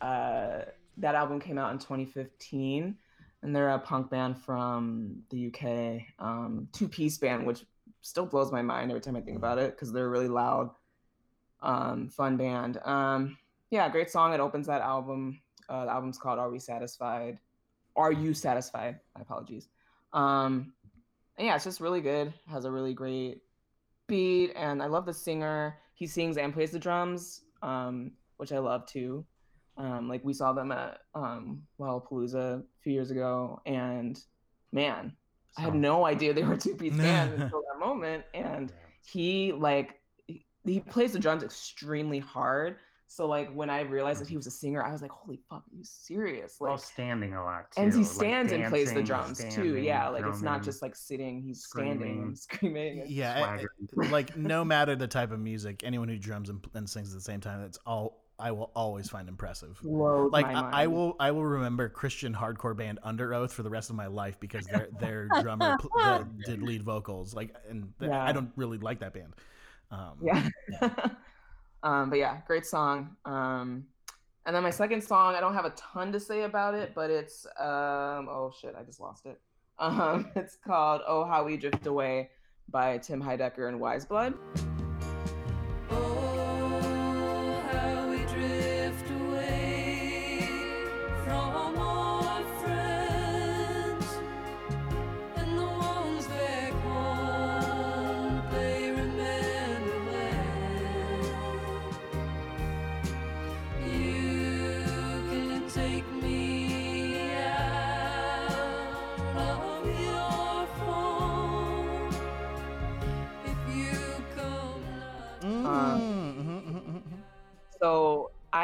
uh, 0.00 0.60
that 0.96 1.14
album 1.14 1.40
came 1.40 1.58
out 1.58 1.72
in 1.72 1.78
2015, 1.78 2.96
and 3.42 3.56
they're 3.56 3.70
a 3.70 3.78
punk 3.78 4.10
band 4.10 4.38
from 4.38 5.22
the 5.30 5.46
UK, 5.48 6.02
um, 6.18 6.68
two 6.72 6.88
piece 6.88 7.18
band, 7.18 7.46
which 7.46 7.64
still 8.02 8.26
blows 8.26 8.50
my 8.50 8.62
mind 8.62 8.90
every 8.90 9.00
time 9.00 9.16
I 9.16 9.20
think 9.20 9.36
about 9.36 9.58
it 9.58 9.72
because 9.72 9.92
they're 9.92 10.06
a 10.06 10.10
really 10.10 10.28
loud, 10.28 10.70
um, 11.62 12.08
fun 12.08 12.36
band. 12.36 12.78
Um, 12.84 13.36
yeah, 13.70 13.88
great 13.88 14.10
song. 14.10 14.32
It 14.32 14.40
opens 14.40 14.66
that 14.66 14.82
album. 14.82 15.40
Uh, 15.68 15.84
the 15.84 15.92
album's 15.92 16.18
called 16.18 16.38
"Are 16.38 16.50
We 16.50 16.58
Satisfied?" 16.58 17.38
Are 17.96 18.12
you 18.12 18.34
satisfied? 18.34 19.00
My 19.14 19.22
apologies. 19.22 19.68
Um, 20.12 20.72
yeah, 21.38 21.54
it's 21.54 21.64
just 21.64 21.80
really 21.80 22.00
good. 22.00 22.32
Has 22.48 22.64
a 22.64 22.70
really 22.70 22.94
great 22.94 23.42
beat, 24.10 24.52
and 24.54 24.82
I 24.82 24.86
love 24.86 25.06
the 25.06 25.14
singer. 25.14 25.78
He 25.94 26.06
sings 26.06 26.36
and 26.36 26.52
plays 26.52 26.72
the 26.72 26.78
drums, 26.78 27.42
um, 27.62 28.12
which 28.36 28.52
I 28.52 28.58
love 28.58 28.86
too. 28.86 29.24
Um, 29.76 30.08
like 30.08 30.22
we 30.24 30.34
saw 30.34 30.52
them 30.52 30.72
at 30.72 30.98
um, 31.14 31.62
Lollapalooza 31.78 32.60
a 32.60 32.62
few 32.82 32.92
years 32.92 33.10
ago, 33.10 33.62
and 33.64 34.20
man, 34.72 35.12
I 35.56 35.62
had 35.62 35.74
no 35.74 36.04
idea 36.04 36.32
they 36.32 36.42
were 36.42 36.56
two 36.56 36.74
piece 36.74 36.96
band 36.96 37.40
until 37.40 37.62
that 37.62 37.78
moment. 37.78 38.24
And 38.34 38.72
he 39.06 39.52
like 39.52 40.00
he, 40.26 40.44
he 40.64 40.80
plays 40.80 41.12
the 41.12 41.18
drums 41.18 41.42
extremely 41.42 42.18
hard. 42.18 42.76
So 43.12 43.26
like 43.26 43.52
when 43.52 43.70
I 43.70 43.80
realized 43.80 44.20
that 44.20 44.28
he 44.28 44.36
was 44.36 44.46
a 44.46 44.52
singer, 44.52 44.84
I 44.84 44.92
was 44.92 45.02
like, 45.02 45.10
"Holy 45.10 45.40
fuck, 45.50 45.64
are 45.66 45.76
you 45.76 45.82
serious?" 45.82 46.58
Well, 46.60 46.74
Like, 46.74 46.80
standing 46.80 47.34
a 47.34 47.42
lot 47.42 47.72
too. 47.72 47.82
and 47.82 47.92
he 47.92 47.98
like 48.02 48.06
stands 48.06 48.52
and 48.52 48.64
plays 48.66 48.90
the 48.94 49.02
dancing, 49.02 49.04
drums 49.48 49.54
too. 49.56 49.76
Yeah, 49.78 50.08
like 50.10 50.24
it's 50.26 50.42
not 50.42 50.62
just 50.62 50.80
like 50.80 50.94
sitting; 50.94 51.42
he's 51.42 51.64
standing 51.64 51.98
screaming. 51.98 52.22
and 52.22 52.38
screaming. 52.98 53.00
and- 53.00 53.10
Yeah, 53.10 53.34
I- 53.34 53.58
swagger. 53.96 54.12
like 54.12 54.36
no 54.36 54.64
matter 54.74 54.94
the 54.94 55.08
type 55.08 55.32
of 55.32 55.40
music, 55.40 55.82
anyone 55.82 56.08
who 56.08 56.18
drums 56.18 56.50
and, 56.50 56.64
and 56.74 56.88
sings 56.88 57.08
at 57.12 57.16
the 57.16 57.20
same 57.20 57.40
time, 57.40 57.60
that's 57.62 57.78
all 57.84 58.22
I 58.38 58.52
will 58.52 58.70
always 58.76 59.10
find 59.10 59.28
impressive. 59.28 59.80
blows 59.82 60.30
Like 60.30 60.46
I, 60.46 60.82
I 60.84 60.86
will, 60.86 61.16
I 61.18 61.32
will 61.32 61.44
remember 61.44 61.88
Christian 61.88 62.32
hardcore 62.32 62.76
band 62.76 63.00
Underoath 63.04 63.50
for 63.50 63.64
the 63.64 63.70
rest 63.70 63.90
of 63.90 63.96
my 63.96 64.06
life 64.06 64.38
because 64.38 64.66
their 64.66 64.88
their 65.00 65.26
drummer 65.42 65.76
pl- 65.78 65.90
the, 65.96 66.26
did 66.46 66.62
lead 66.62 66.84
vocals. 66.84 67.34
Like, 67.34 67.56
and 67.68 67.92
th- 67.98 68.12
I 68.12 68.30
don't 68.30 68.52
really 68.54 68.78
like 68.78 69.00
that 69.00 69.12
band. 69.14 69.34
Um, 69.90 70.12
Yeah. 70.22 70.48
Um, 71.82 72.10
but 72.10 72.18
yeah, 72.18 72.38
great 72.46 72.66
song. 72.66 73.16
Um, 73.24 73.84
and 74.46 74.56
then 74.56 74.62
my 74.62 74.70
second 74.70 75.02
song, 75.02 75.34
I 75.34 75.40
don't 75.40 75.54
have 75.54 75.64
a 75.64 75.70
ton 75.70 76.12
to 76.12 76.20
say 76.20 76.42
about 76.42 76.74
it, 76.74 76.92
but 76.94 77.10
it's 77.10 77.46
um, 77.58 78.28
oh 78.28 78.52
shit, 78.58 78.74
I 78.78 78.82
just 78.82 79.00
lost 79.00 79.26
it. 79.26 79.40
Um, 79.80 80.30
it's 80.36 80.56
called 80.56 81.00
"Oh 81.08 81.24
How 81.24 81.42
We 81.42 81.56
Drift 81.56 81.86
Away" 81.86 82.28
by 82.68 82.98
Tim 82.98 83.22
Heidecker 83.22 83.66
and 83.66 83.80
Weyes 83.80 84.04
Blood. 84.04 84.34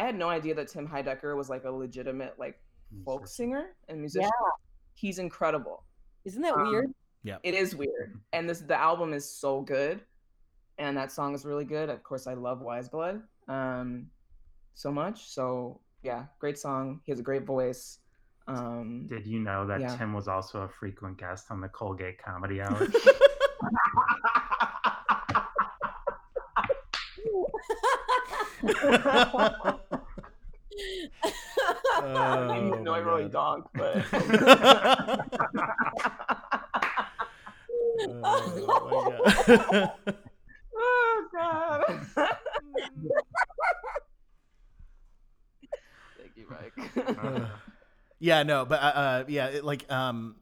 Had 0.07 0.17
no 0.17 0.29
idea 0.29 0.55
that 0.55 0.69
Tim 0.69 0.87
Heidecker 0.87 1.37
was 1.37 1.51
like 1.51 1.65
a 1.65 1.71
legitimate 1.71 2.39
like 2.39 2.61
folk 3.05 3.27
singer 3.27 3.75
and 3.89 3.99
musician. 3.99 4.31
Yeah. 4.33 4.51
He's 4.95 5.19
incredible. 5.19 5.83
Isn't 6.25 6.43
that 6.43 6.55
Um, 6.55 6.69
weird? 6.69 6.95
Yeah. 7.25 7.39
It 7.43 7.55
is 7.55 7.75
weird, 7.75 8.21
and 8.33 8.49
this 8.49 8.61
the 8.61 8.77
album 8.77 9.13
is 9.13 9.29
so 9.29 9.63
good, 9.63 10.03
and 10.79 10.97
that 10.97 11.11
song 11.11 11.35
is 11.35 11.45
really 11.45 11.65
good. 11.65 11.91
Of 11.91 12.05
course, 12.05 12.29
I 12.29 12.35
love 12.35 12.61
Weyes 12.63 12.89
Blood 12.89 13.21
um, 13.49 14.07
so 14.75 14.93
much. 14.93 15.27
So 15.29 15.81
yeah, 16.05 16.27
great 16.39 16.57
song. 16.57 17.01
He 17.05 17.11
has 17.11 17.19
a 17.19 17.25
great 17.25 17.43
voice. 17.45 17.99
Um, 18.47 19.09
Did 19.09 19.27
you 19.27 19.41
know 19.41 19.67
that 19.67 19.81
Yeah. 19.81 19.97
Tim 19.97 20.13
was 20.13 20.29
also 20.29 20.61
a 20.63 20.69
frequent 20.69 21.19
guest 21.19 21.47
on 21.51 21.61
the 21.61 21.69
Colgate 21.69 22.23
Comedy 22.23 22.61
Hour? 22.63 22.87
I 31.99 32.61
didn't 32.71 32.85
know 32.85 32.93
I 32.93 32.99
Oh, 33.01 33.05
really 33.05 33.23
my 33.25 33.29
donked, 33.29 33.69
but 33.75 34.05
Oh, 38.09 38.63
my 38.91 39.59
God. 39.73 39.93
oh 40.77 41.29
god. 41.33 42.01
Uh, 46.97 47.47
yeah, 48.19 48.43
no, 48.43 48.65
but 48.65 48.81
uh, 48.83 48.87
uh, 48.87 49.25
yeah, 49.29 49.47
it, 49.47 49.65
like 49.65 49.91
um, 49.91 50.37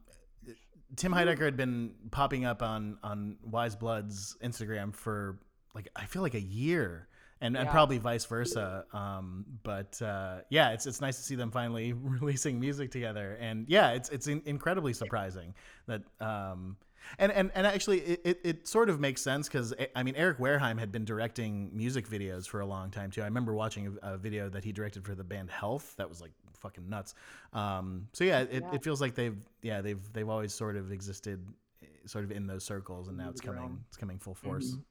Tim 0.95 1.11
Heidecker 1.13 1.43
had 1.45 1.57
been 1.57 1.93
popping 2.11 2.45
up 2.45 2.61
on 2.61 2.97
on 3.03 3.37
Weyes 3.43 3.75
Blood's 3.75 4.37
Instagram 4.43 4.93
for 4.93 5.39
like 5.73 5.89
I 5.95 6.05
feel 6.05 6.21
like 6.21 6.33
a 6.35 6.41
year, 6.41 7.07
and, 7.45 7.57
and 7.57 7.69
probably 7.69 7.97
vice 7.97 8.25
versa. 8.25 8.85
Um, 8.93 9.45
but 9.63 10.01
uh, 10.01 10.41
yeah, 10.49 10.71
it's 10.71 10.85
it's 10.85 11.01
nice 11.01 11.17
to 11.17 11.23
see 11.23 11.35
them 11.35 11.51
finally 11.51 11.93
releasing 12.19 12.59
music 12.59 12.91
together, 12.91 13.37
and 13.39 13.65
yeah, 13.69 13.91
it's 13.91 14.09
it's 14.09 14.27
in- 14.27 14.43
incredibly 14.45 14.93
surprising 14.93 15.53
that. 15.87 16.01
Um, 16.19 16.77
and, 17.19 17.31
and, 17.31 17.51
and 17.53 17.67
actually, 17.67 17.99
it, 17.99 18.21
it, 18.25 18.39
it 18.43 18.67
sort 18.67 18.89
of 18.89 18.99
makes 18.99 19.21
sense 19.21 19.47
because 19.47 19.75
I 19.95 20.01
mean 20.01 20.15
Eric 20.15 20.39
Wareheim 20.39 20.79
had 20.79 20.91
been 20.91 21.05
directing 21.05 21.69
music 21.71 22.09
videos 22.09 22.47
for 22.47 22.61
a 22.61 22.65
long 22.65 22.89
time 22.89 23.11
too. 23.11 23.21
I 23.21 23.25
remember 23.25 23.53
watching 23.53 23.95
a, 24.01 24.13
a 24.13 24.17
video 24.17 24.49
that 24.49 24.63
he 24.63 24.71
directed 24.71 25.05
for 25.05 25.13
the 25.13 25.23
band 25.23 25.51
Health 25.51 25.93
that 25.97 26.09
was 26.09 26.19
like 26.19 26.31
fucking 26.59 26.89
nuts. 26.89 27.13
Um, 27.53 28.07
so 28.13 28.23
yeah, 28.23 28.39
it, 28.39 28.63
Yeah. 28.63 28.73
it 28.73 28.83
feels 28.83 29.01
like 29.01 29.13
they've 29.13 29.37
yeah 29.61 29.81
they've 29.81 30.01
they've 30.13 30.27
always 30.27 30.51
sort 30.51 30.75
of 30.77 30.91
existed 30.91 31.45
eh, 31.83 31.85
sort 32.07 32.23
of 32.23 32.31
in 32.31 32.47
those 32.47 32.63
circles, 32.63 33.07
and 33.07 33.15
now 33.17 33.29
it's 33.29 33.39
coming 33.39 33.83
it's 33.87 33.97
coming 33.97 34.17
full 34.17 34.33
force. 34.33 34.71
Mhm. 34.71 34.81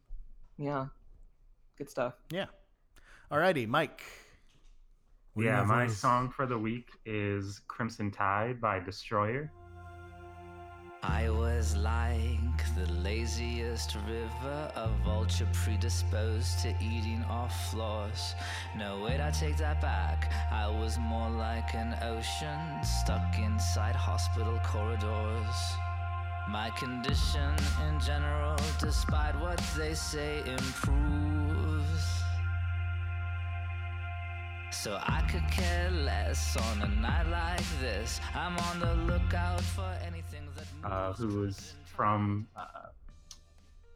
Yeah. 0.59 0.87
Good 1.77 1.91
stuff. 1.91 2.15
Yeah. 2.31 2.47
Alrighty, 3.31 3.67
Mike. 3.67 4.03
What 5.35 5.47
yeah, 5.47 5.65
my 5.65 5.87
us? 5.87 5.97
song 5.97 6.31
for 6.31 6.47
the 6.47 6.57
week 6.57 6.91
is 7.05 7.61
Crimson 7.67 8.13
Tide 8.13 8.61
by 8.61 8.79
Destroyer. 8.79 9.51
I 11.03 11.29
was 11.29 11.77
like 11.77 12.75
the 12.77 12.91
laziest 13.03 13.97
river, 14.09 14.73
a 14.75 14.89
vulture 15.05 15.47
predisposed 15.53 16.61
to 16.61 16.69
eating 16.81 17.23
off 17.29 17.71
floors. 17.71 18.35
No, 18.79 19.03
wait, 19.03 19.21
I 19.21 19.31
take 19.31 19.59
that 19.59 19.83
back. 19.83 20.33
I 20.51 20.69
was 20.69 20.97
more 20.99 21.29
like 21.29 21.75
an 21.75 21.95
ocean 22.01 22.83
stuck 22.83 23.39
inside 23.39 23.97
hospital 23.97 24.59
corridors. 24.65 25.77
My 26.49 26.71
condition 26.71 27.55
in 27.89 27.99
general, 28.01 28.57
despite 28.79 29.39
what 29.41 29.59
they 29.77 29.95
say, 29.95 30.41
improves. 30.41 32.05
So 34.71 34.99
I 35.01 35.23
could 35.23 35.47
care 35.51 35.91
less 35.91 36.57
on 36.57 36.83
a 36.83 36.87
night 37.01 37.27
like 37.29 37.63
this. 37.81 38.21
I'm 38.35 38.57
on 38.59 38.81
the 38.81 38.95
lookout 39.13 39.61
for 39.63 39.91
anything 40.07 40.43
that 40.57 40.91
uh, 40.93 41.07
moves 41.09 41.19
who 41.21 41.45
is 41.45 41.75
from 41.87 42.47
uh, 42.57 42.65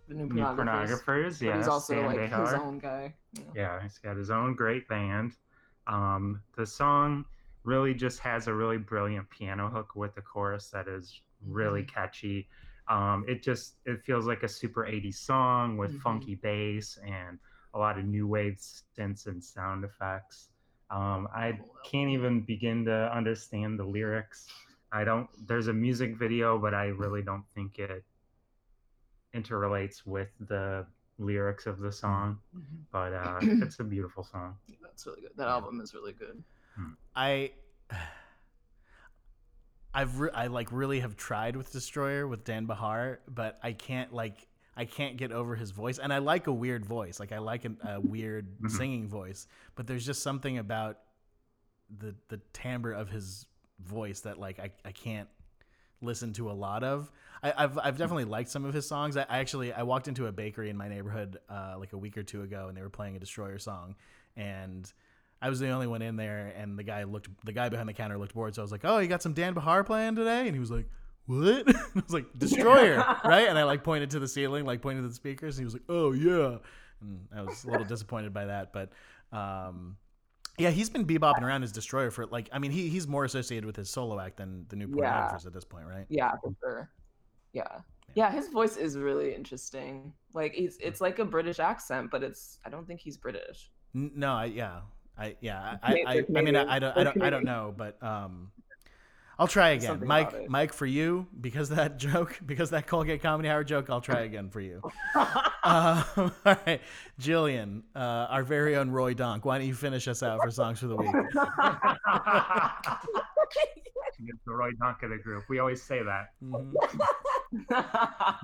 The 0.09 0.15
new 0.15 0.27
New 0.27 0.43
pornographers. 0.43 1.05
Pornographers. 1.05 1.39
But 1.41 1.47
Yeah, 1.47 1.57
he's 1.59 1.69
also 1.69 1.93
Stan 1.95 2.07
like 2.07 2.21
his 2.21 2.31
Bejar. 2.31 2.59
own 2.61 2.79
guy. 2.79 3.15
Yeah. 3.35 3.43
Yeah, 3.55 3.83
he's 3.83 3.99
got 3.99 4.17
his 4.17 4.31
own 4.31 4.55
great 4.55 4.89
band. 4.89 5.33
Um, 5.87 6.41
the 6.57 6.65
song 6.67 7.25
really 7.65 7.93
just 7.93 8.21
has 8.21 8.47
a 8.47 8.55
really 8.55 8.79
brilliant 8.79 9.29
piano 9.29 9.69
hook 9.69 9.95
with 9.95 10.15
the 10.15 10.23
chorus 10.23 10.71
that 10.71 10.89
is 10.89 11.21
really 11.47 11.82
Mm-hmm. 11.82 11.95
catchy. 11.95 12.49
Um, 12.89 13.24
it 13.28 13.43
just 13.43 13.76
it 13.84 14.03
feels 14.03 14.26
like 14.26 14.43
a 14.43 14.49
super 14.49 14.86
80s 14.86 15.18
song 15.18 15.76
with 15.76 15.93
Mhm. 15.93 16.01
funky 16.03 16.34
bass 16.36 16.97
and 17.05 17.39
a 17.74 17.78
lot 17.78 17.99
of 17.99 18.05
new 18.07 18.26
wave 18.26 18.57
synths 18.57 19.26
and 19.26 19.45
sound 19.45 19.84
effects. 19.84 20.49
Um, 20.91 21.28
I 21.34 21.61
can't 21.84 22.11
even 22.11 22.41
begin 22.41 22.84
to 22.86 23.14
understand 23.14 23.78
the 23.78 23.84
lyrics. 23.84 24.49
I 24.91 25.05
don't. 25.05 25.28
There's 25.47 25.68
a 25.68 25.72
music 25.74 26.16
video, 26.16 26.59
but 26.59 26.72
I 26.72 26.86
really 26.86 27.20
don't 27.22 27.45
think 27.55 27.78
it 27.78 28.05
interrelates 29.34 30.07
with 30.07 30.28
the 30.41 30.86
lyrics 31.18 31.66
of 31.66 31.78
the 31.78 31.93
song. 31.93 32.39
Mhm. 32.57 32.84
But 32.91 33.12
uh, 33.12 33.39
it's 33.66 33.80
a 33.80 33.84
beautiful 33.84 34.24
song. 34.24 34.57
That's 34.80 35.07
really 35.07 35.20
good. 35.22 35.32
That 35.36 35.49
album 35.49 35.80
is 35.80 35.93
really 35.95 36.14
good. 36.14 36.43
I 37.14 37.53
I've 39.95 40.20
re- 40.20 40.30
I 40.34 40.47
like 40.49 40.70
really 40.72 41.01
have 41.01 41.16
tried 41.16 41.57
with 41.57 41.72
Destroyer 41.72 42.26
with 42.28 42.45
Dan 42.45 42.66
Bejar, 42.66 43.18
but 43.28 43.59
I 43.62 43.72
can't 43.72 44.12
like 44.12 44.47
I 44.76 44.84
can't 44.84 45.16
get 45.16 45.32
over 45.32 45.57
his 45.57 45.70
voice, 45.72 45.99
and 45.99 46.12
I 46.12 46.18
like 46.18 46.47
a 46.47 46.53
weird 46.53 46.84
voice, 46.86 47.18
like 47.18 47.32
I 47.32 47.39
like 47.39 47.64
a, 47.64 47.72
a 47.97 48.01
weird 48.14 48.47
Mhm. 48.61 48.70
singing 48.70 49.09
voice, 49.09 49.47
but 49.74 49.86
there's 49.86 50.07
just 50.07 50.22
something 50.22 50.59
about 50.59 50.99
the 51.99 52.14
the 52.28 52.41
timbre 52.53 52.93
of 52.93 53.09
his 53.09 53.47
voice 53.80 54.20
that 54.20 54.39
like 54.39 54.59
I, 54.61 54.70
I 54.84 54.93
can't 54.93 55.28
listen 56.01 56.32
to 56.34 56.51
a 56.51 56.53
lot 56.53 56.84
of. 56.84 57.11
I, 57.43 57.53
I've 57.57 57.78
I've 57.78 57.97
definitely 57.99 58.26
liked 58.26 58.51
some 58.51 58.64
of 58.64 58.74
his 58.74 58.86
songs. 58.86 59.16
I, 59.16 59.22
I 59.22 59.39
actually 59.39 59.72
I 59.72 59.82
walked 59.84 60.07
into 60.07 60.26
a 60.26 60.32
bakery 60.32 60.68
in 60.70 60.76
my 60.76 60.89
neighborhood 60.89 61.39
uh, 61.49 61.76
like 61.78 61.93
a 61.93 61.99
week 61.99 62.16
or 62.18 62.22
two 62.22 62.43
ago, 62.43 62.68
and 62.68 62.76
they 62.76 62.82
were 62.82 62.91
playing 62.91 63.16
a 63.16 63.18
Destroyer 63.18 63.59
song, 63.59 63.95
and 64.36 64.93
I 65.41 65.49
was 65.51 65.61
the 65.61 65.68
only 65.68 65.86
one 65.86 66.03
in 66.03 66.16
there, 66.16 66.53
and 66.57 66.78
the 66.78 66.82
guy 66.82 67.05
looked 67.05 67.28
the 67.45 67.53
guy 67.53 67.68
behind 67.68 67.89
the 67.89 67.93
counter 67.93 68.18
looked 68.18 68.34
bored, 68.34 68.55
so 68.55 68.62
I 68.62 68.64
was 68.64 68.72
like, 68.72 68.84
"Oh, 68.84 68.99
you 68.99 69.09
got 69.09 69.22
some 69.22 69.32
Dan 69.34 69.55
Bejar 69.55 69.84
playing 69.86 70.16
today?" 70.16 70.47
And 70.47 70.55
he 70.55 70.59
was 70.61 70.70
like, 70.70 70.89
"What?" 71.26 71.68
I 71.76 71.82
was 71.95 72.12
like, 72.12 72.26
"Destroyer," 72.36 72.97
right? 73.24 73.49
And 73.49 73.59
I 73.59 73.64
like 73.64 73.84
pointed 73.84 74.11
to 74.11 74.18
the 74.18 74.28
ceiling, 74.28 74.64
like 74.64 74.82
pointed 74.82 75.03
to 75.03 75.09
the 75.09 75.14
speakers, 75.14 75.57
and 75.57 75.62
he 75.62 75.64
was 75.64 75.74
like, 75.74 75.84
"Oh 75.89 76.12
yeah," 76.12 76.59
and 77.01 77.28
I 77.34 77.43
was 77.43 77.64
a 77.64 77.70
little 77.70 77.86
disappointed 77.95 78.32
by 78.34 78.47
that, 78.47 78.72
but. 78.72 78.91
Um, 79.30 79.97
yeah, 80.61 80.70
he's 80.70 80.91
been 80.91 81.07
bebopping 81.07 81.43
around 81.43 81.62
as 81.62 81.70
Destroyer 81.70 82.11
for 82.11 82.26
like. 82.26 82.49
I 82.51 82.59
mean, 82.59 82.72
he 82.72 82.89
he's 82.89 83.07
more 83.07 83.24
associated 83.24 83.64
with 83.64 83.76
his 83.76 83.89
solo 83.91 84.18
act 84.18 84.39
than 84.39 84.66
the 84.68 84.74
new 84.74 84.89
Yeah. 84.97 85.30
pornographers 85.30 85.47
at 85.47 85.53
this 85.53 85.64
point, 85.64 85.86
right? 85.86 86.05
Yeah, 86.09 86.32
for 86.43 86.53
sure. 86.61 86.91
Yeah. 87.53 87.82
Yeah, 88.14 88.32
his 88.32 88.49
voice 88.49 88.76
is 88.76 88.97
really 88.97 89.32
interesting. 89.34 90.12
Like 90.34 90.55
he's 90.55 90.76
it's 90.78 91.01
like 91.01 91.20
a 91.20 91.24
British 91.24 91.61
accent, 91.61 92.11
but 92.11 92.24
it's 92.24 92.59
I 92.64 92.70
don't 92.70 92.89
think 92.89 92.99
he's 93.01 93.16
British. 93.16 93.70
No, 93.95 94.32
I 94.32 94.47
yeah, 94.47 94.80
I 95.19 95.37
yeah, 95.41 95.79
I 95.83 95.95
Cana- 95.95 96.09
I, 96.09 96.25
I 96.39 96.43
mean, 96.43 96.57
I, 96.57 96.77
I 96.77 96.79
don't 96.79 96.97
I 96.97 97.05
don't 97.05 97.23
I 97.23 97.31
don't 97.31 97.45
know, 97.45 97.75
but 97.77 98.01
um, 98.03 98.53
I'll 99.39 99.49
try 99.49 99.71
again, 99.71 99.87
something 99.89 100.09
Mike. 100.09 100.49
Mike, 100.49 100.73
for 100.73 100.87
you 100.87 101.27
because 101.41 101.71
of 101.71 101.77
that 101.77 101.97
joke, 102.07 102.39
because 102.45 102.71
that 102.71 102.87
Colgate 102.87 103.23
Comedy 103.23 103.49
Hour 103.49 103.62
joke, 103.64 103.89
I'll 103.91 104.01
try 104.01 104.21
again 104.21 104.51
for 104.51 104.61
you. 104.61 104.81
Uh, 105.16 106.03
all 106.16 106.33
right, 106.45 106.81
Jillian, 107.21 107.83
uh, 107.95 107.99
our 107.99 108.43
very 108.43 108.77
own 108.77 108.91
Roy 108.91 109.14
Donk. 109.14 109.45
Why 109.45 109.59
don't 109.59 109.66
you 109.66 109.75
finish 109.75 110.09
us 110.09 110.23
out 110.23 110.41
for 110.43 110.51
songs 110.51 110.81
for 110.81 110.87
the 110.89 110.97
week? 110.97 111.11
It's 114.21 114.41
the 114.45 114.53
Roy 114.53 114.71
Donk 114.81 115.03
of 115.05 115.11
the 115.11 115.19
group. 115.19 115.45
We 115.49 115.61
always 115.61 115.81
say 115.83 116.01
that. 116.03 116.31
Mhm. 116.45 116.75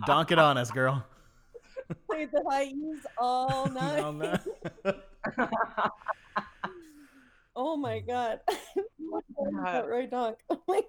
Donk 0.07 0.31
it 0.31 0.39
on 0.39 0.57
us, 0.57 0.70
girl. 0.70 1.05
Played 2.09 2.31
the 2.33 2.43
high 2.49 2.64
E's 2.64 3.05
all 3.18 3.66
night. 3.66 3.99
All 4.01 4.12
night. 4.12 4.41
Oh 7.57 7.77
my 7.77 8.01
god. 8.01 8.41
God. 8.49 9.65
That 9.65 9.87
Roy 9.89 10.07
Donk. 10.07 10.39
Oh 10.51 10.61
my 10.67 10.81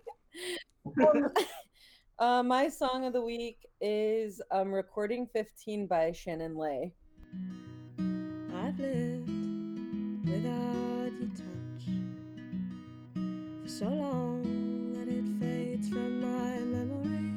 Um, 0.99 1.29
uh, 2.19 2.41
my 2.43 2.69
song 2.69 3.05
of 3.05 3.13
the 3.13 3.21
week 3.21 3.59
is 3.81 4.41
um, 4.51 4.71
Recording 4.73 5.27
15 5.31 5.85
by 5.85 6.11
Shannon 6.11 6.57
Lay. 6.57 6.91
I've 7.99 8.79
lived 8.79 9.29
without 10.25 11.11
your 11.19 11.29
touch 11.35 11.85
for 13.61 13.69
so 13.69 13.85
long 13.85 14.93
that 14.95 15.07
it 15.07 15.25
fades 15.39 15.89
from 15.89 16.21
my 16.21 16.59
memory. 16.61 17.29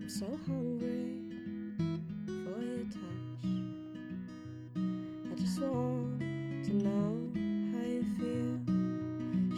I'm 0.00 0.08
so 0.08 0.26
hungry 0.46 1.20
for 2.26 2.58
your 2.62 2.84
touch. 2.86 3.44
I 5.30 5.34
just 5.38 5.60
want 5.60 5.95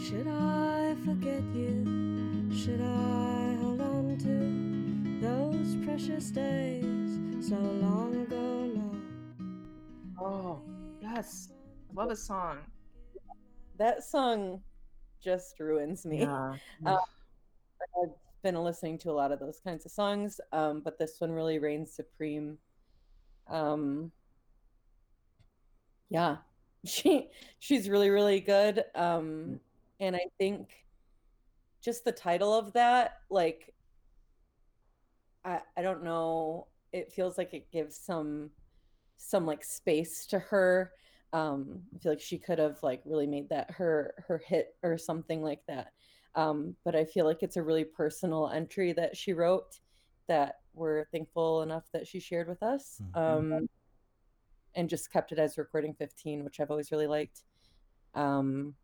Should 0.08 0.26
I 0.26 0.96
forget 1.04 1.42
you? 1.54 2.50
Should 2.50 2.80
I 2.80 3.56
hold 3.60 3.82
on 3.82 4.16
to 4.20 5.20
those 5.20 5.76
precious 5.84 6.30
days 6.30 7.18
so 7.46 7.56
long 7.56 8.16
ago 8.16 8.70
now? 8.74 10.24
oh, 10.24 10.62
yes. 11.02 11.50
I 11.90 12.00
love 12.00 12.08
this 12.08 12.26
song. 12.26 12.60
That 13.76 14.02
song 14.02 14.62
just 15.22 15.60
ruins 15.60 16.06
me. 16.06 16.20
Yeah. 16.20 16.54
Uh, 16.86 16.96
I've 18.02 18.14
been 18.42 18.56
listening 18.64 18.96
to 19.00 19.10
a 19.10 19.12
lot 19.12 19.30
of 19.30 19.40
those 19.40 19.60
kinds 19.62 19.84
of 19.84 19.92
songs, 19.92 20.40
um, 20.52 20.80
but 20.82 20.98
this 20.98 21.16
one 21.18 21.32
really 21.32 21.58
reigns 21.58 21.92
supreme. 21.92 22.56
Um, 23.46 24.10
yeah, 26.08 26.36
she 26.86 27.28
she's 27.58 27.90
really 27.90 28.08
really 28.08 28.40
good, 28.40 28.84
um, 28.94 29.60
and 30.00 30.16
I 30.16 30.26
think 30.38 30.86
just 31.80 32.04
the 32.04 32.12
title 32.12 32.54
of 32.54 32.72
that, 32.74 33.18
like, 33.30 33.74
I 35.44 35.60
I 35.76 35.82
don't 35.82 36.02
know, 36.04 36.68
it 36.92 37.12
feels 37.12 37.38
like 37.38 37.54
it 37.54 37.70
gives 37.70 37.96
some 37.96 38.50
some 39.18 39.46
like 39.46 39.64
space 39.64 40.26
to 40.28 40.38
her. 40.38 40.92
Um, 41.32 41.84
I 41.94 41.98
feel 41.98 42.12
like 42.12 42.20
she 42.20 42.38
could 42.38 42.58
have 42.58 42.82
like 42.82 43.02
really 43.04 43.26
made 43.26 43.48
that 43.50 43.70
her 43.72 44.14
her 44.28 44.38
hit 44.38 44.76
or 44.82 44.98
something 44.98 45.42
like 45.42 45.62
that 45.68 45.92
um, 46.36 46.76
but 46.84 46.96
I 46.96 47.04
feel 47.04 47.26
like 47.26 47.42
it's 47.42 47.56
a 47.58 47.62
really 47.62 47.84
personal 47.84 48.48
entry 48.50 48.92
that 48.94 49.16
she 49.16 49.32
wrote 49.34 49.80
that 50.28 50.56
we're 50.74 51.06
thankful 51.06 51.62
enough 51.62 51.84
that 51.92 52.06
she 52.06 52.20
shared 52.20 52.48
with 52.48 52.62
us 52.62 53.02
Mhm. 53.02 53.14
um, 53.14 53.68
and 54.74 54.88
just 54.88 55.10
kept 55.12 55.32
it 55.32 55.38
as 55.38 55.58
recording 55.58 55.94
15, 55.94 56.44
which 56.44 56.60
I've 56.60 56.70
always 56.70 56.90
really 56.92 57.06
liked. 57.06 57.44
Um, 58.14 58.76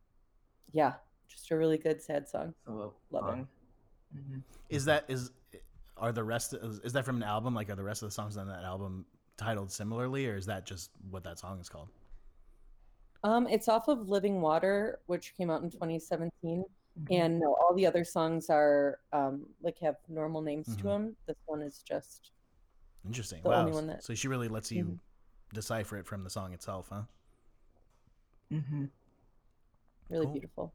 yeah, 0.73 0.95
just 1.29 1.51
a 1.51 1.57
really 1.57 1.79
good 1.79 2.01
sad 2.03 2.29
song. 2.29 2.55
So 2.67 2.95
Love 3.11 3.25
it. 3.25 3.27
long. 3.27 3.49
Mhm. 4.17 4.43
Is 4.69 4.85
that 4.87 5.05
is 5.09 5.33
are 5.97 6.13
the 6.13 6.25
rest 6.25 6.55
is, 6.55 6.81
is 6.81 6.93
that 6.93 7.05
from 7.05 7.17
an 7.17 7.23
album? 7.23 7.55
Like 7.55 7.69
are 7.71 7.75
the 7.77 7.83
rest 7.85 8.03
of 8.03 8.09
the 8.09 8.13
songs 8.15 8.37
on 8.37 8.47
that 8.49 8.65
album 8.65 9.07
titled 9.37 9.71
similarly, 9.71 10.27
or 10.27 10.37
is 10.37 10.47
that 10.47 10.67
just 10.67 10.91
what 11.11 11.25
that 11.25 11.39
song 11.39 11.61
is 11.61 11.69
called? 11.69 11.89
Um, 13.25 13.47
it's 13.47 13.69
off 13.69 13.89
of 13.89 14.09
Living 14.09 14.41
Water, 14.41 15.01
which 15.07 15.35
came 15.37 15.51
out 15.51 15.63
in 15.63 15.71
2017. 15.71 16.65
And 17.11 17.41
no, 17.41 17.55
all 17.55 17.75
the 17.75 17.87
other 17.87 18.05
songs 18.05 18.51
are 18.51 19.01
um, 19.13 19.47
like 19.63 19.79
have 19.81 19.97
normal 20.09 20.43
names 20.43 20.67
to 20.77 20.83
Mhm. 20.83 20.87
them. 20.87 21.17
This 21.27 21.37
one 21.47 21.61
is 21.63 21.83
just 21.83 22.31
Interesting. 23.05 23.43
The 23.43 23.49
wow. 23.49 23.61
only 23.61 23.73
one 23.73 23.87
that- 23.89 24.03
So 24.05 24.15
she 24.15 24.29
really 24.29 24.49
lets 24.49 24.71
you 24.73 24.85
Mhm. 24.85 24.99
decipher 25.53 25.99
it 25.99 26.07
from 26.07 26.23
the 26.23 26.31
song 26.31 26.53
itself, 26.53 26.89
huh? 26.91 27.03
Mhm. 28.51 28.91
Really 30.09 30.27
Cool. 30.27 30.33
beautiful. 30.33 30.75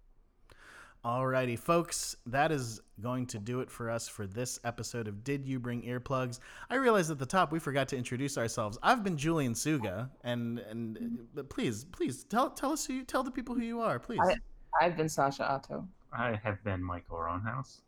Alrighty, 1.05 1.57
folks, 1.57 2.17
that 2.25 2.51
is 2.51 2.82
going 3.01 3.25
to 3.27 3.39
do 3.39 3.61
it 3.61 3.71
for 3.71 3.89
us 3.89 4.09
for 4.09 4.27
this 4.27 4.59
episode 4.65 5.07
of 5.07 5.23
Did 5.23 5.45
You 5.45 5.57
Bring 5.57 5.82
Earplugs? 5.84 6.39
I 6.69 6.75
realized 6.75 7.09
at 7.09 7.19
the 7.19 7.25
top 7.25 7.53
we 7.53 7.59
forgot 7.59 7.88
to 7.89 7.97
introduce 7.97 8.38
ourselves. 8.38 8.77
I've 8.84 9.01
been 9.01 9.15
Julian 9.15 9.53
Suga, 9.53 10.09
and 10.25 10.59
and 10.59 11.19
but 11.34 11.49
please, 11.49 11.86
please 11.86 12.25
tell 12.25 12.49
tell 12.49 12.73
us 12.73 12.86
who 12.86 12.93
you, 12.95 13.03
tell 13.05 13.23
the 13.23 13.32
people 13.32 13.55
who 13.55 13.61
you 13.63 13.80
are, 13.80 13.97
please. 13.97 14.19
I- 14.21 14.36
I've 14.82 14.95
been 14.97 15.09
Sasha 15.09 15.49
Otto. 15.49 15.88
I 16.13 16.36
have 16.43 16.63
been 16.63 16.84
Michael 16.84 17.17
Rownhouse. 17.17 17.82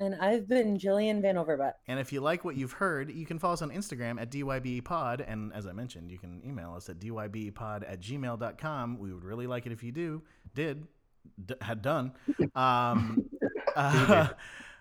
And 0.00 0.14
I've 0.16 0.46
been 0.46 0.78
Jillian 0.78 1.20
Van 1.22 1.36
Overbeck. 1.36 1.72
And 1.88 1.98
if 1.98 2.12
you 2.12 2.20
like 2.20 2.44
what 2.44 2.54
you've 2.54 2.70
heard, 2.72 3.10
you 3.10 3.26
can 3.26 3.38
follow 3.38 3.54
us 3.54 3.62
on 3.62 3.70
Instagram 3.70 4.20
at 4.20 4.30
DYBPod. 4.30 5.24
And 5.26 5.52
as 5.54 5.66
I 5.66 5.72
mentioned, 5.72 6.10
you 6.12 6.18
can 6.18 6.40
email 6.46 6.72
us 6.74 6.88
at 6.88 7.00
DYBPod 7.00 7.82
at 7.90 8.00
gmail.com. 8.00 8.98
We 8.98 9.12
would 9.12 9.24
really 9.24 9.46
like 9.48 9.66
it 9.66 9.72
if 9.72 9.82
you 9.82 9.90
do, 9.90 10.22
did, 10.54 10.86
d- 11.44 11.54
had 11.60 11.82
done. 11.82 12.12
Um, 12.54 13.28
uh, 13.76 14.28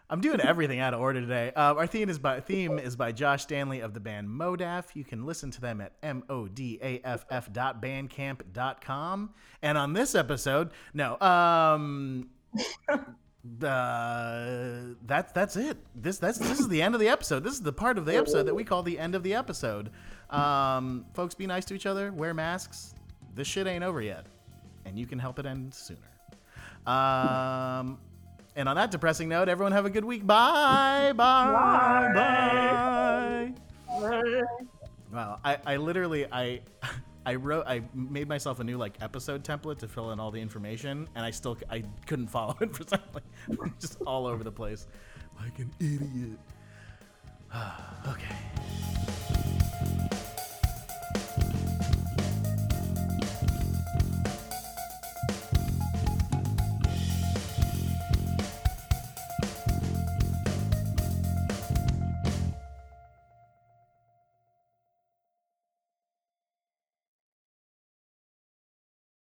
I'm 0.09 0.22
doing 0.22 0.39
everything 0.39 0.80
out 0.80 0.93
of 0.93 1.01
order 1.01 1.20
today. 1.20 1.51
Uh, 1.53 1.76
our 1.76 1.86
theme 1.86 2.09
is 2.09 2.18
by 2.18 2.39
theme 2.39 2.80
is 2.80 2.95
by 2.95 3.11
Josh 3.11 3.43
Stanley 3.43 3.82
of 3.82 3.93
the 3.93 3.99
band 3.99 4.30
Modaff. 4.30 4.95
You 4.95 5.03
can 5.03 5.26
listen 5.26 5.51
to 5.51 5.59
them 5.61 5.82
at 5.82 5.93
m-o-d-a-f-f 6.01 7.53
dot 7.53 7.82
bandcamp.com. 7.82 9.34
And 9.61 9.78
on 9.78 9.93
this 9.93 10.15
episode, 10.15 10.72
no, 10.93 11.20
um, 11.20 12.30
uh, 13.61 14.80
that's 15.05 15.34
that's 15.34 15.57
it. 15.57 15.78
This 15.93 16.20
that's 16.20 16.38
this 16.38 16.61
is 16.61 16.70
the 16.70 16.82
end 16.82 16.95
of 16.95 17.01
the 17.01 17.09
episode. 17.09 17.43
This 17.43 17.53
is 17.53 17.61
the 17.61 17.74
part 17.74 17.97
of 17.97 18.05
the 18.05 18.15
episode 18.15 18.43
that 18.43 18.55
we 18.55 18.63
call 18.63 18.84
the 18.84 18.97
end 18.97 19.13
of 19.13 19.24
the 19.24 19.34
episode. 19.34 19.89
Um, 20.30 21.05
folks, 21.13 21.36
be 21.36 21.47
nice 21.47 21.65
to 21.65 21.74
each 21.74 21.86
other. 21.86 22.13
Wear 22.13 22.34
masks. 22.34 22.95
This 23.36 23.47
shit 23.47 23.68
ain't 23.68 23.84
over 23.84 24.01
yet, 24.01 24.26
and 24.88 24.98
you 24.98 25.06
can 25.06 25.20
help 25.20 25.38
it 25.40 25.46
end 25.46 25.74
sooner. 25.74 26.00
Um, 26.86 28.00
and 28.56 28.68
on 28.70 28.76
that 28.78 28.90
depressing 28.92 29.30
note, 29.30 29.50
everyone 29.50 29.74
have 29.74 29.86
a 29.86 29.90
good 29.90 30.06
week. 30.06 30.26
Bye, 30.26 31.14
bye, 31.16 32.12
bye. 32.14 33.54
Bye. 34.00 34.42
Wow, 35.12 35.40
I, 35.44 35.58
I 35.66 35.78
literally 35.78 36.26
I 36.32 36.62
I 37.26 37.36
wrote 37.36 37.66
I 37.68 37.82
made 37.94 38.28
myself 38.28 38.60
a 38.60 38.64
new 38.64 38.78
like 38.78 38.96
episode 39.02 39.44
template 39.44 39.80
to 39.80 39.88
fill 39.88 40.12
in 40.12 40.20
all 40.20 40.32
the 40.32 40.42
information, 40.42 41.08
and 41.16 41.26
I 41.26 41.32
still 41.32 41.58
I 41.70 41.84
couldn't 42.06 42.28
follow 42.28 42.56
it 42.62 42.76
for 42.76 42.84
some 42.88 43.02
like 43.14 43.24
just 43.80 44.02
all 44.02 44.26
over 44.26 44.44
the 44.44 44.52
place, 44.52 44.88
like 45.42 45.60
an 45.60 45.72
idiot. 45.80 46.40
okay. 48.08 49.37